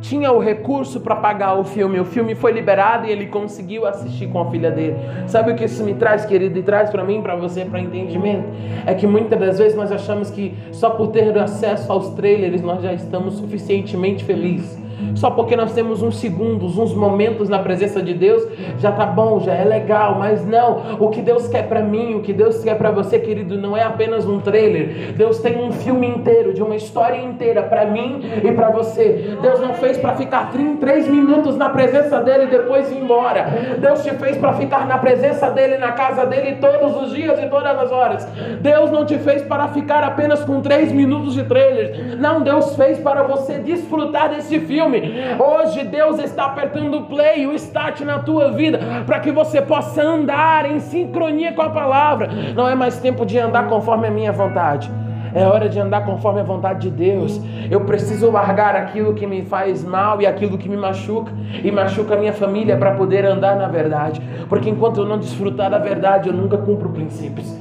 tinha 0.00 0.32
o 0.32 0.38
recurso 0.38 0.98
para 0.98 1.14
pagar 1.14 1.58
o 1.58 1.64
filme. 1.64 2.00
O 2.00 2.06
filme 2.06 2.34
foi 2.34 2.52
liberado 2.52 3.06
e 3.06 3.10
ele 3.10 3.26
conseguiu 3.26 3.84
assistir 3.86 4.26
com 4.28 4.40
a 4.40 4.50
filha 4.50 4.70
dele. 4.70 4.96
Sabe 5.26 5.52
o 5.52 5.54
que 5.54 5.64
isso 5.64 5.84
me 5.84 5.92
traz, 5.92 6.24
querido? 6.24 6.58
E 6.58 6.62
traz 6.62 6.88
para 6.88 7.04
mim, 7.04 7.20
para 7.20 7.36
você, 7.36 7.66
para 7.66 7.80
entendimento? 7.80 8.48
É 8.86 8.94
que 8.94 9.06
muitas 9.06 9.38
das 9.38 9.58
vezes 9.58 9.76
nós 9.76 9.92
achamos 9.92 10.30
que 10.30 10.54
só 10.72 10.88
por 10.88 11.08
ter 11.08 11.36
acesso 11.38 11.92
aos 11.92 12.10
trailers 12.14 12.62
nós 12.62 12.82
já 12.82 12.94
estamos 12.94 13.34
suficientemente 13.34 14.24
felizes. 14.24 14.83
Só 15.14 15.30
porque 15.30 15.56
nós 15.56 15.72
temos 15.72 16.02
uns 16.02 16.18
segundos, 16.18 16.76
uns 16.78 16.94
momentos 16.94 17.48
na 17.48 17.58
presença 17.58 18.02
de 18.02 18.14
Deus, 18.14 18.46
já 18.78 18.92
tá 18.92 19.06
bom, 19.06 19.40
já 19.40 19.54
é 19.54 19.64
legal, 19.64 20.16
mas 20.18 20.44
não. 20.46 20.96
O 20.98 21.08
que 21.08 21.20
Deus 21.20 21.48
quer 21.48 21.68
para 21.68 21.80
mim, 21.80 22.14
o 22.14 22.20
que 22.20 22.32
Deus 22.32 22.62
quer 22.62 22.76
para 22.76 22.90
você, 22.90 23.18
querido, 23.18 23.56
não 23.56 23.76
é 23.76 23.82
apenas 23.82 24.26
um 24.26 24.40
trailer. 24.40 25.12
Deus 25.16 25.38
tem 25.38 25.62
um 25.62 25.72
filme 25.72 26.06
inteiro, 26.06 26.52
de 26.52 26.62
uma 26.62 26.76
história 26.76 27.18
inteira 27.18 27.62
para 27.62 27.84
mim 27.86 28.20
e 28.42 28.52
para 28.52 28.70
você. 28.70 29.36
Deus 29.40 29.60
não 29.60 29.74
fez 29.74 29.98
para 29.98 30.14
ficar 30.14 30.50
33 30.50 31.08
minutos 31.08 31.56
na 31.56 31.68
presença 31.68 32.20
dele 32.20 32.44
e 32.44 32.46
depois 32.48 32.90
ir 32.90 32.98
embora. 32.98 33.46
Deus 33.78 34.02
te 34.02 34.10
fez 34.10 34.36
para 34.36 34.54
ficar 34.54 34.86
na 34.86 34.98
presença 34.98 35.50
dele, 35.50 35.78
na 35.78 35.92
casa 35.92 36.26
dele 36.26 36.56
todos 36.60 37.02
os 37.02 37.14
dias 37.14 37.38
e 37.38 37.46
todas 37.46 37.78
as 37.78 37.90
horas. 37.90 38.28
Deus 38.60 38.90
não 38.90 39.04
te 39.04 39.18
fez 39.18 39.42
para 39.42 39.68
ficar 39.68 40.02
apenas 40.02 40.44
com 40.44 40.60
3 40.60 40.92
minutos 40.92 41.34
de 41.34 41.44
trailer. 41.44 42.16
Não, 42.18 42.42
Deus 42.42 42.74
fez 42.76 42.98
para 42.98 43.22
você 43.22 43.58
desfrutar 43.58 44.30
desse 44.30 44.58
filme 44.60 44.93
Hoje 45.38 45.84
Deus 45.84 46.18
está 46.18 46.46
apertando 46.46 46.98
o 46.98 47.04
play, 47.04 47.46
o 47.46 47.54
start 47.54 48.00
na 48.00 48.18
tua 48.18 48.52
vida, 48.52 48.78
para 49.06 49.20
que 49.20 49.32
você 49.32 49.60
possa 49.60 50.02
andar 50.02 50.70
em 50.70 50.78
sincronia 50.78 51.52
com 51.52 51.62
a 51.62 51.70
palavra. 51.70 52.28
Não 52.54 52.68
é 52.68 52.74
mais 52.74 52.98
tempo 52.98 53.24
de 53.24 53.38
andar 53.38 53.68
conforme 53.68 54.06
a 54.06 54.10
minha 54.10 54.32
vontade. 54.32 54.90
É 55.34 55.44
hora 55.44 55.68
de 55.68 55.80
andar 55.80 56.04
conforme 56.04 56.40
a 56.40 56.44
vontade 56.44 56.88
de 56.88 56.90
Deus. 56.90 57.40
Eu 57.68 57.80
preciso 57.80 58.30
largar 58.30 58.76
aquilo 58.76 59.14
que 59.14 59.26
me 59.26 59.42
faz 59.42 59.84
mal 59.84 60.22
e 60.22 60.26
aquilo 60.26 60.56
que 60.56 60.68
me 60.68 60.76
machuca 60.76 61.32
e 61.62 61.72
machuca 61.72 62.14
a 62.14 62.16
minha 62.16 62.32
família 62.32 62.76
para 62.76 62.92
poder 62.92 63.24
andar 63.26 63.56
na 63.56 63.66
verdade. 63.66 64.22
Porque 64.48 64.70
enquanto 64.70 64.98
eu 64.98 65.06
não 65.06 65.18
desfrutar 65.18 65.70
da 65.70 65.78
verdade, 65.78 66.28
eu 66.28 66.34
nunca 66.34 66.56
cumpro 66.56 66.88
princípios. 66.90 67.58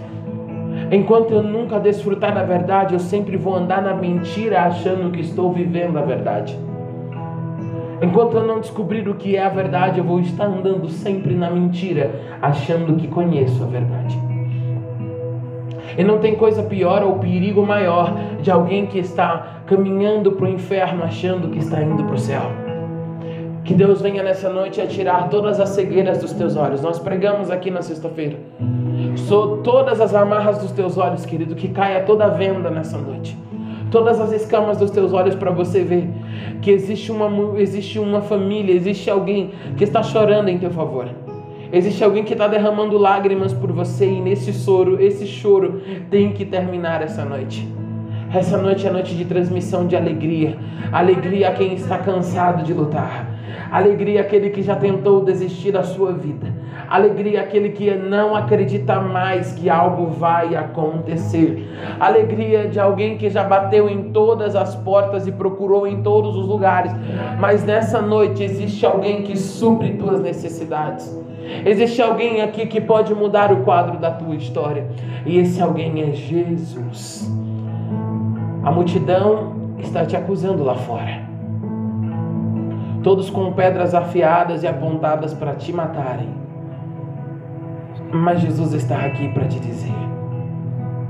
Enquanto 0.92 1.34
eu 1.34 1.42
nunca 1.42 1.80
desfrutar 1.80 2.36
da 2.36 2.44
verdade, 2.44 2.94
eu 2.94 3.00
sempre 3.00 3.38
vou 3.38 3.56
andar 3.56 3.82
na 3.82 3.96
mentira 3.96 4.62
achando 4.62 5.12
que 5.12 5.22
estou 5.22 5.52
vivendo 5.52 5.98
a 5.98 6.04
verdade. 6.04 6.56
Enquanto 8.04 8.36
eu 8.36 8.46
não 8.46 8.60
descobrir 8.60 9.08
o 9.08 9.16
que 9.16 9.38
é 9.38 9.46
a 9.46 9.48
verdade, 9.48 9.98
eu 9.98 10.04
vou 10.04 10.20
estar 10.20 10.44
andando 10.44 10.90
sempre 10.90 11.34
na 11.34 11.50
mentira, 11.50 12.12
achando 12.42 12.98
que 12.98 13.08
conheço 13.08 13.64
a 13.64 13.66
verdade. 13.66 14.20
E 15.98 16.04
não 16.04 16.18
tem 16.18 16.36
coisa 16.36 16.64
pior 16.64 17.02
ou 17.02 17.18
perigo 17.20 17.66
maior 17.66 18.14
de 18.42 18.52
alguém 18.52 18.88
que 18.88 19.00
está 19.00 19.62
caminhando 19.66 20.34
para 20.34 20.48
o 20.48 20.50
inferno 20.50 21.02
achando 21.02 21.48
que 21.48 21.60
está 21.60 21.82
indo 21.82 22.04
para 22.04 22.16
o 22.16 22.20
céu. 22.20 22.42
Que 23.64 23.74
Deus 23.74 24.02
venha 24.02 24.22
nessa 24.22 24.50
noite 24.50 24.82
a 24.82 24.86
tirar 24.86 25.30
todas 25.30 25.58
as 25.62 25.70
cegueiras 25.70 26.18
dos 26.18 26.34
teus 26.34 26.58
olhos. 26.58 26.82
Nós 26.82 27.00
pregamos 27.00 27.50
aqui 27.50 27.72
na 27.72 27.82
sexta-feira. 27.82 28.38
Sou 29.16 29.60
todas 29.60 30.02
as 30.02 30.14
amarras 30.14 30.58
dos 30.58 30.74
teus 30.74 30.98
olhos, 30.98 31.26
querido, 31.26 31.56
que 31.56 31.70
caia 31.70 32.04
toda 32.04 32.26
a 32.26 32.30
venda 32.30 32.70
nessa 32.70 32.98
noite 32.98 33.38
todas 33.94 34.20
as 34.20 34.32
escamas 34.32 34.80
dos 34.80 34.90
teus 34.90 35.14
olhos 35.14 35.36
para 35.36 35.52
você 35.52 35.84
ver 35.84 36.10
que 36.62 36.72
existe 36.72 37.12
uma, 37.12 37.60
existe 37.60 38.00
uma 38.00 38.22
família, 38.22 38.74
existe 38.74 39.10
alguém 39.10 39.52
que 39.78 39.84
está 39.84 40.02
chorando 40.02 40.50
em 40.50 40.58
teu 40.58 40.72
favor. 40.72 41.10
Existe 41.72 42.04
alguém 42.04 42.24
que 42.24 42.34
está 42.34 42.48
derramando 42.48 42.98
lágrimas 42.98 43.52
por 43.52 43.72
você 43.72 44.06
e 44.06 44.22
nesse 44.22 44.54
choro, 44.54 45.02
esse 45.02 45.26
choro 45.26 45.82
tem 46.12 46.32
que 46.32 46.46
terminar 46.46 47.02
essa 47.02 47.26
noite. 47.26 47.68
Essa 48.34 48.58
noite 48.58 48.88
é 48.88 48.92
noite 48.92 49.16
de 49.16 49.26
transmissão 49.26 49.86
de 49.86 49.96
alegria. 49.96 50.58
Alegria 50.92 51.50
a 51.50 51.52
quem 51.52 51.74
está 51.74 51.98
cansado 51.98 52.64
de 52.64 52.74
lutar. 52.74 53.28
Alegria 53.72 54.22
àquele 54.22 54.50
que 54.50 54.62
já 54.62 54.76
tentou 54.76 55.24
desistir 55.24 55.72
da 55.72 55.84
sua 55.84 56.12
vida. 56.12 56.52
Alegria 56.94 57.42
àquele 57.42 57.70
que 57.70 57.90
não 57.96 58.36
acredita 58.36 59.02
mais 59.02 59.52
que 59.54 59.68
algo 59.68 60.12
vai 60.12 60.56
acontecer. 60.56 61.68
Alegria 62.00 62.68
de 62.68 62.80
alguém 62.80 63.18
que 63.18 63.32
já 63.32 63.44
bateu 63.44 63.90
em 63.90 64.12
todas 64.12 64.56
as 64.56 64.76
portas 64.76 65.26
e 65.26 65.32
procurou 65.32 65.88
em 65.88 66.04
todos 66.04 66.36
os 66.36 66.46
lugares. 66.46 66.92
Mas 67.40 67.64
nessa 67.64 68.00
noite 68.00 68.44
existe 68.44 68.86
alguém 68.86 69.24
que 69.24 69.36
supre 69.36 69.94
tuas 69.94 70.22
necessidades. 70.22 71.20
Existe 71.66 72.00
alguém 72.00 72.44
aqui 72.44 72.68
que 72.68 72.80
pode 72.80 73.12
mudar 73.16 73.52
o 73.52 73.64
quadro 73.64 73.98
da 73.98 74.12
tua 74.12 74.36
história. 74.36 74.86
E 75.26 75.40
esse 75.40 75.60
alguém 75.60 76.00
é 76.04 76.12
Jesus. 76.12 77.28
A 78.64 78.72
multidão 78.72 79.56
está 79.80 80.06
te 80.06 80.16
acusando 80.16 80.64
lá 80.64 80.76
fora 80.76 81.24
todos 83.02 83.30
com 83.30 83.52
pedras 83.52 83.94
afiadas 83.94 84.64
e 84.64 84.68
apontadas 84.68 85.34
para 85.34 85.54
te 85.56 85.74
matarem. 85.74 86.43
Mas 88.14 88.42
Jesus 88.42 88.74
está 88.74 89.06
aqui 89.06 89.28
para 89.30 89.48
te 89.48 89.60
dizer: 89.60 89.92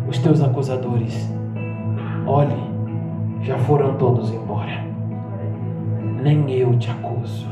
os 0.07 0.17
teus 0.19 0.41
acusadores, 0.41 1.29
olhe, 2.25 2.55
já 3.41 3.57
foram 3.57 3.97
todos 3.97 4.33
embora. 4.33 4.85
Nem 6.23 6.49
eu 6.51 6.79
te 6.79 6.89
acuso. 6.89 7.45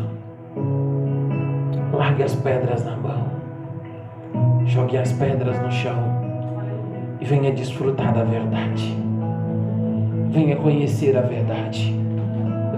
Largue 1.91 2.23
as 2.23 2.33
pedras 2.33 2.85
na 2.85 2.95
mão, 2.95 3.25
jogue 4.65 4.97
as 4.97 5.11
pedras 5.11 5.61
no 5.61 5.69
chão 5.69 5.99
e 7.19 7.25
venha 7.25 7.51
desfrutar 7.51 8.13
da 8.13 8.23
verdade. 8.23 8.95
Venha 10.29 10.55
conhecer 10.55 11.17
a 11.17 11.21
verdade. 11.21 11.93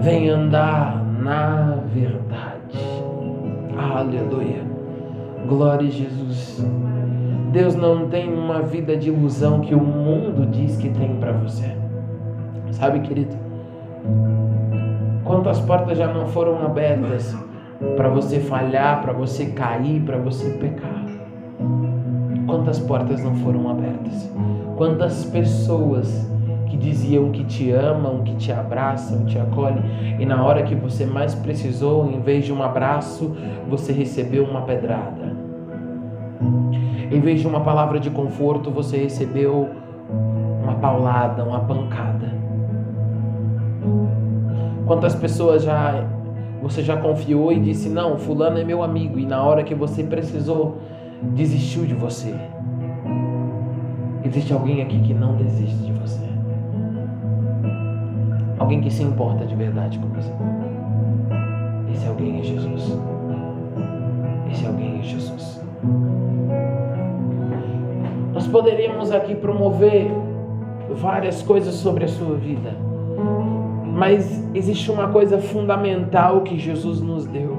Venha 0.00 0.34
andar 0.34 1.00
na 1.20 1.78
verdade. 1.86 2.80
Aleluia. 3.78 4.73
Glória 5.46 5.88
a 5.88 5.90
Jesus. 5.90 6.64
Deus 7.52 7.74
não 7.74 8.08
tem 8.08 8.32
uma 8.32 8.62
vida 8.62 8.96
de 8.96 9.10
ilusão 9.10 9.60
que 9.60 9.74
o 9.74 9.80
mundo 9.80 10.46
diz 10.46 10.76
que 10.76 10.88
tem 10.88 11.16
para 11.16 11.32
você. 11.32 11.76
Sabe, 12.70 13.00
querido? 13.00 13.36
Quantas 15.22 15.60
portas 15.60 15.98
já 15.98 16.12
não 16.12 16.26
foram 16.28 16.64
abertas 16.64 17.36
para 17.96 18.08
você 18.08 18.40
falhar, 18.40 19.02
para 19.02 19.12
você 19.12 19.46
cair, 19.46 20.00
para 20.00 20.16
você 20.16 20.50
pecar? 20.50 21.04
Quantas 22.46 22.78
portas 22.78 23.22
não 23.22 23.34
foram 23.36 23.68
abertas? 23.68 24.30
Quantas 24.76 25.24
pessoas 25.26 26.26
que 26.68 26.76
dizia 26.76 27.20
um 27.20 27.30
que 27.30 27.44
te 27.44 27.70
ama, 27.70 28.10
um 28.10 28.24
que 28.24 28.34
te 28.34 28.50
abraça, 28.50 29.14
um 29.14 29.24
te 29.26 29.38
acolhe, 29.38 29.80
e 30.18 30.26
na 30.26 30.42
hora 30.42 30.64
que 30.64 30.74
você 30.74 31.06
mais 31.06 31.34
precisou, 31.34 32.10
em 32.10 32.20
vez 32.20 32.44
de 32.44 32.52
um 32.52 32.62
abraço, 32.62 33.36
você 33.68 33.92
recebeu 33.92 34.44
uma 34.44 34.62
pedrada. 34.62 35.33
Em 37.10 37.20
vez 37.20 37.40
de 37.40 37.46
uma 37.46 37.60
palavra 37.60 38.00
de 38.00 38.10
conforto, 38.10 38.70
você 38.70 38.96
recebeu 38.96 39.68
uma 40.62 40.74
paulada, 40.74 41.44
uma 41.44 41.60
pancada. 41.60 42.32
Quantas 44.86 45.14
pessoas 45.14 45.62
já 45.62 46.04
você 46.62 46.82
já 46.82 46.96
confiou 46.96 47.52
e 47.52 47.60
disse: 47.60 47.88
"Não, 47.88 48.18
fulano 48.18 48.58
é 48.58 48.64
meu 48.64 48.82
amigo", 48.82 49.18
e 49.18 49.26
na 49.26 49.42
hora 49.42 49.62
que 49.62 49.74
você 49.74 50.02
precisou, 50.02 50.78
desistiu 51.34 51.84
de 51.84 51.94
você. 51.94 52.34
Existe 54.24 54.52
alguém 54.52 54.82
aqui 54.82 54.98
que 55.00 55.12
não 55.12 55.36
desiste 55.36 55.76
de 55.84 55.92
você. 55.92 56.24
Alguém 58.58 58.80
que 58.80 58.90
se 58.90 59.02
importa 59.02 59.44
de 59.44 59.54
verdade 59.54 59.98
com 59.98 60.08
você. 60.08 60.32
Esse 61.92 62.06
alguém 62.06 62.40
é 62.40 62.42
Jesus. 62.42 62.98
Esse 64.50 64.66
alguém 64.66 65.00
é 65.00 65.02
Jesus. 65.02 65.60
Poderíamos 68.54 69.10
aqui 69.10 69.34
promover 69.34 70.12
várias 70.90 71.42
coisas 71.42 71.74
sobre 71.74 72.04
a 72.04 72.08
sua 72.08 72.36
vida, 72.36 72.70
mas 73.92 74.48
existe 74.54 74.92
uma 74.92 75.08
coisa 75.08 75.38
fundamental 75.38 76.42
que 76.42 76.56
Jesus 76.56 77.00
nos 77.00 77.26
deu 77.26 77.58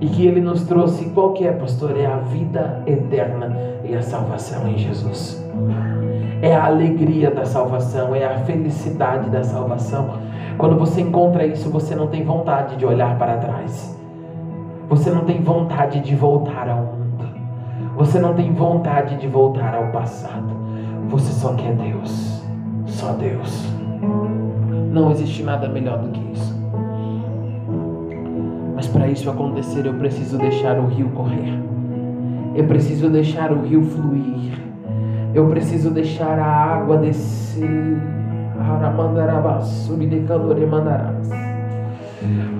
e 0.00 0.08
que 0.08 0.26
ele 0.26 0.40
nos 0.40 0.64
trouxe. 0.64 1.10
Qual 1.10 1.32
que 1.32 1.46
é, 1.46 1.52
pastor? 1.52 1.96
É 1.96 2.06
a 2.06 2.16
vida 2.16 2.82
eterna 2.88 3.56
e 3.84 3.94
a 3.94 4.02
salvação 4.02 4.66
em 4.66 4.78
Jesus 4.78 5.40
é 6.42 6.52
a 6.52 6.66
alegria 6.66 7.30
da 7.30 7.44
salvação, 7.44 8.16
é 8.16 8.24
a 8.24 8.38
felicidade 8.40 9.30
da 9.30 9.44
salvação. 9.44 10.18
Quando 10.58 10.76
você 10.76 11.02
encontra 11.02 11.46
isso, 11.46 11.70
você 11.70 11.94
não 11.94 12.08
tem 12.08 12.24
vontade 12.24 12.74
de 12.74 12.84
olhar 12.84 13.16
para 13.16 13.36
trás. 13.36 13.96
Você 14.88 15.10
não 15.10 15.24
tem 15.24 15.40
vontade 15.40 16.00
de 16.00 16.16
voltar 16.16 16.68
ao 16.68 16.78
mundo. 16.78 17.03
Você 17.96 18.18
não 18.18 18.34
tem 18.34 18.52
vontade 18.52 19.16
de 19.16 19.28
voltar 19.28 19.74
ao 19.74 19.88
passado. 19.88 20.54
Você 21.08 21.32
só 21.32 21.54
quer 21.54 21.74
Deus. 21.74 22.42
Só 22.86 23.12
Deus. 23.12 23.66
Não 24.90 25.10
existe 25.10 25.42
nada 25.42 25.68
melhor 25.68 25.98
do 25.98 26.08
que 26.08 26.20
isso. 26.32 26.54
Mas 28.74 28.88
para 28.88 29.08
isso 29.08 29.30
acontecer, 29.30 29.86
eu 29.86 29.94
preciso 29.94 30.36
deixar 30.38 30.78
o 30.78 30.86
rio 30.86 31.08
correr. 31.10 31.58
Eu 32.54 32.66
preciso 32.66 33.08
deixar 33.08 33.52
o 33.52 33.62
rio 33.62 33.82
fluir. 33.82 34.58
Eu 35.32 35.48
preciso 35.48 35.90
deixar 35.90 36.38
a 36.38 36.46
água 36.46 36.96
descer. 36.96 38.14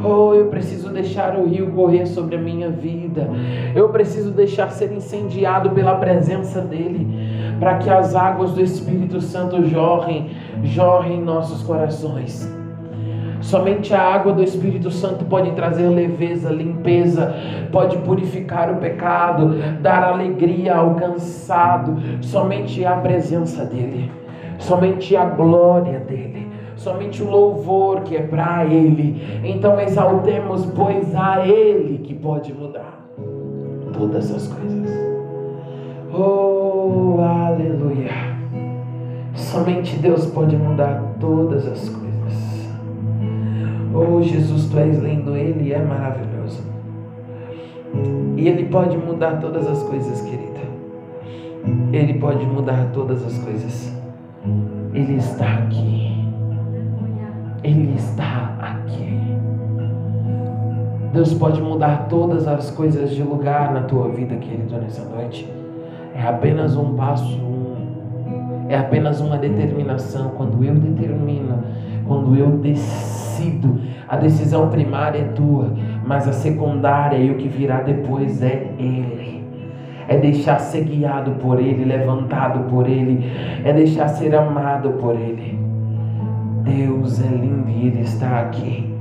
Oh, 0.05 0.35
eu 0.35 0.47
preciso 0.47 0.91
deixar 0.91 1.39
o 1.39 1.47
rio 1.47 1.71
correr 1.73 2.07
sobre 2.07 2.37
a 2.37 2.41
minha 2.41 2.71
vida. 2.71 3.29
Eu 3.75 3.89
preciso 3.89 4.31
deixar 4.31 4.71
ser 4.71 4.93
incendiado 4.93 5.71
pela 5.71 5.95
presença 5.97 6.61
dele, 6.61 7.07
para 7.59 7.79
que 7.79 7.89
as 7.89 8.15
águas 8.15 8.53
do 8.53 8.63
Espírito 8.63 9.21
Santo 9.21 9.65
jorrem, 9.67 10.31
jorrem 10.63 11.19
em 11.19 11.23
nossos 11.23 11.63
corações. 11.63 12.53
Somente 13.45 13.93
a 13.93 14.01
água 14.01 14.33
do 14.33 14.43
Espírito 14.43 14.91
Santo 14.91 15.27
pode 15.27 15.51
trazer 15.53 15.87
leveza, 15.89 16.49
limpeza, 16.51 17.35
pode 17.71 17.99
purificar 17.99 18.71
o 18.73 18.77
pecado, 18.77 19.57
dar 19.83 20.03
alegria 20.03 20.75
ao 20.75 20.95
cansado. 20.95 21.99
Somente 22.23 22.85
a 22.87 22.97
presença 22.97 23.67
dEle, 23.67 24.11
somente 24.59 25.15
a 25.15 25.27
glória 25.27 26.01
dEle, 26.01 26.44
somente 26.85 27.23
o 27.23 27.31
louvor 27.31 28.03
que 28.03 28.15
é 28.15 28.23
para 28.23 28.67
Ele. 28.67 29.21
Então 29.43 29.81
exaltemos, 29.81 30.67
pois 30.67 31.15
a 31.17 31.47
Ele 31.47 31.99
que 31.99 32.15
pode 32.15 32.53
mudar 32.53 33.09
todas 33.93 34.31
as 34.31 34.47
coisas. 34.47 34.89
Oh, 36.13 37.17
aleluia! 37.21 38.13
Somente 39.35 39.97
Deus 39.97 40.27
pode 40.27 40.57
mudar 40.57 41.17
todas 41.19 41.67
as 41.67 41.89
coisas. 41.89 42.05
Oh 43.95 44.21
Jesus, 44.21 44.69
tu 44.69 44.79
és 44.79 44.99
lindo, 45.03 45.35
Ele 45.35 45.73
é 45.73 45.83
maravilhoso. 45.83 46.63
E 48.37 48.47
Ele 48.47 48.67
pode 48.67 48.97
mudar 48.97 49.41
todas 49.41 49.67
as 49.67 49.83
coisas, 49.85 50.21
querida. 50.21 50.45
Ele 51.93 52.15
pode 52.15 52.45
mudar 52.45 52.91
todas 52.93 53.25
as 53.25 53.39
coisas. 53.39 53.97
Ele 54.93 55.17
está 55.17 55.55
aqui. 55.55 56.14
Ele 57.65 57.95
está 57.97 58.55
aqui. 58.61 59.19
Deus 61.15 61.33
pode 61.33 61.63
mudar 61.63 62.09
todas 62.11 62.47
as 62.47 62.71
coisas 62.71 63.13
de 63.13 63.23
lugar 63.23 63.73
na 63.73 63.85
tua 63.85 64.11
vida, 64.11 64.37
querido, 64.37 64.77
nessa 64.77 65.03
noite. 65.09 65.51
É 66.15 66.29
apenas 66.29 66.77
um 66.77 66.95
passo, 66.95 67.41
é 68.69 68.77
apenas 68.77 69.19
uma 69.23 69.39
determinação. 69.39 70.33
Quando 70.37 70.63
eu 70.63 70.75
determino, 70.75 71.65
quando 72.07 72.37
eu 72.37 72.51
decido. 72.59 73.81
A 74.07 74.17
decisão 74.17 74.69
primária 74.69 75.21
é 75.21 75.25
tua, 75.25 75.73
mas 76.07 76.29
a 76.29 76.33
secundária 76.33 77.17
e 77.17 77.31
o 77.31 77.37
que 77.37 77.49
virá 77.49 77.81
depois 77.81 78.43
é 78.43 78.75
Ele. 78.79 79.43
É 80.07 80.19
deixar 80.19 80.59
ser 80.59 80.85
guiado 80.85 81.31
por 81.33 81.59
Ele, 81.59 81.87
levantado 81.87 82.69
por 82.69 82.87
Ele, 82.87 83.25
é 83.65 83.73
deixar 83.73 84.09
ser 84.09 84.35
amado 84.35 84.91
por 84.91 85.15
Ele. 85.15 85.64
Deus 86.65 87.21
é 87.21 87.29
lindo 87.29 87.71
e 87.71 87.87
Ele 87.87 88.01
está 88.01 88.41
aqui. 88.41 88.95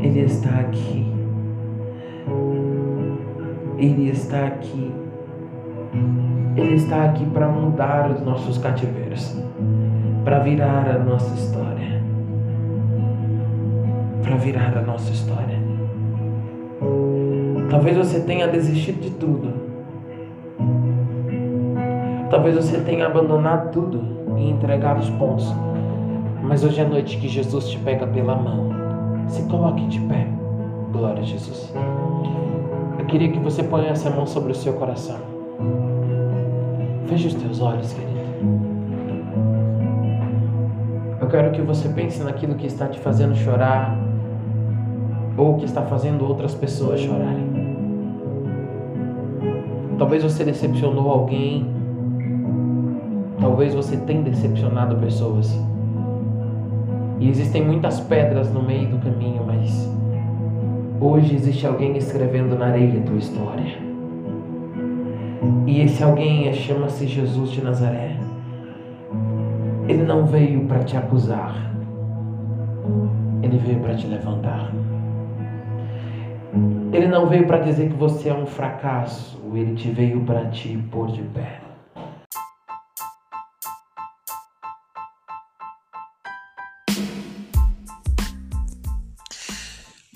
Ele 0.00 0.20
está 0.20 0.60
aqui. 0.60 1.12
Ele 3.76 4.10
está 4.10 4.46
aqui. 4.46 4.92
Ele 6.56 6.74
está 6.74 7.04
aqui 7.04 7.26
para 7.26 7.48
mudar 7.48 8.10
os 8.10 8.20
nossos 8.22 8.58
cativeiros, 8.58 9.36
para 10.24 10.40
virar 10.40 10.88
a 10.88 10.98
nossa 10.98 11.34
história 11.34 11.78
para 14.28 14.36
virar 14.36 14.76
a 14.76 14.82
nossa 14.82 15.10
história. 15.10 15.58
Talvez 17.70 17.96
você 17.96 18.20
tenha 18.20 18.46
desistido 18.46 19.00
de 19.00 19.10
tudo. 19.10 19.54
Talvez 22.30 22.54
você 22.56 22.78
tenha 22.80 23.06
abandonado 23.06 23.72
tudo 23.72 24.04
e 24.36 24.50
entregado 24.50 25.00
os 25.00 25.08
pontos. 25.10 25.50
Mas 26.48 26.64
hoje 26.64 26.80
é 26.80 26.84
noite 26.84 27.18
que 27.18 27.28
Jesus 27.28 27.68
te 27.68 27.78
pega 27.80 28.06
pela 28.06 28.34
mão. 28.34 28.70
Se 29.28 29.42
coloque 29.48 29.86
de 29.86 30.00
pé. 30.00 30.26
Glória 30.90 31.20
a 31.20 31.24
Jesus. 31.24 31.70
Eu 32.98 33.04
queria 33.04 33.30
que 33.30 33.38
você 33.38 33.62
ponhasse 33.62 34.08
a 34.08 34.10
mão 34.10 34.26
sobre 34.26 34.52
o 34.52 34.54
seu 34.54 34.72
coração. 34.72 35.18
Feche 37.06 37.28
os 37.28 37.34
teus 37.34 37.60
olhos, 37.60 37.92
querido. 37.92 38.18
Eu 41.20 41.28
quero 41.28 41.52
que 41.52 41.60
você 41.60 41.86
pense 41.90 42.24
naquilo 42.24 42.54
que 42.54 42.66
está 42.66 42.86
te 42.86 42.98
fazendo 42.98 43.36
chorar, 43.36 43.94
ou 45.36 45.58
que 45.58 45.66
está 45.66 45.82
fazendo 45.82 46.26
outras 46.26 46.54
pessoas 46.54 47.00
chorarem. 47.00 47.46
Talvez 49.98 50.22
você 50.22 50.44
decepcionou 50.44 51.10
alguém, 51.10 51.66
talvez 53.38 53.74
você 53.74 53.98
tenha 53.98 54.22
decepcionado 54.22 54.96
pessoas. 54.96 55.54
E 57.20 57.28
existem 57.28 57.64
muitas 57.64 57.98
pedras 58.00 58.52
no 58.52 58.62
meio 58.62 58.88
do 58.88 58.98
caminho, 58.98 59.42
mas 59.44 59.92
hoje 61.00 61.34
existe 61.34 61.66
alguém 61.66 61.96
escrevendo 61.96 62.56
na 62.56 62.66
areia 62.66 63.00
a 63.00 63.02
tua 63.02 63.16
história. 63.16 63.78
E 65.66 65.80
esse 65.80 66.02
alguém 66.02 66.52
chama-se 66.54 67.06
Jesus 67.06 67.50
de 67.50 67.62
Nazaré. 67.62 68.16
Ele 69.88 70.04
não 70.04 70.26
veio 70.26 70.64
para 70.66 70.84
te 70.84 70.96
acusar, 70.96 71.56
ele 73.42 73.58
veio 73.58 73.80
para 73.80 73.94
te 73.94 74.06
levantar. 74.06 74.72
Ele 76.92 77.06
não 77.06 77.26
veio 77.26 77.46
para 77.46 77.58
dizer 77.58 77.88
que 77.88 77.96
você 77.96 78.28
é 78.28 78.34
um 78.34 78.46
fracasso, 78.46 79.38
ele 79.54 79.74
te 79.74 79.90
veio 79.90 80.20
para 80.20 80.46
te 80.46 80.76
pôr 80.90 81.08
de 81.08 81.22
pé. 81.22 81.67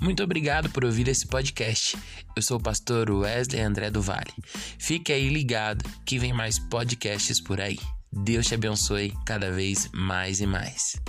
Muito 0.02 0.20
obrigado 0.20 0.68
por 0.68 0.84
ouvir 0.84 1.06
esse 1.06 1.24
podcast. 1.24 1.96
Eu 2.34 2.42
sou 2.42 2.56
o 2.58 2.60
pastor 2.60 3.08
Wesley 3.08 3.62
André 3.62 3.88
do 3.88 4.02
Vale. 4.02 4.32
Fique 4.76 5.12
aí 5.12 5.28
ligado 5.28 5.88
que 6.04 6.18
vem 6.18 6.32
mais 6.32 6.58
podcasts 6.58 7.40
por 7.40 7.60
aí. 7.60 7.78
Deus 8.12 8.48
te 8.48 8.54
abençoe 8.56 9.14
cada 9.24 9.52
vez 9.52 9.88
mais 9.92 10.40
e 10.40 10.46
mais. 10.46 11.00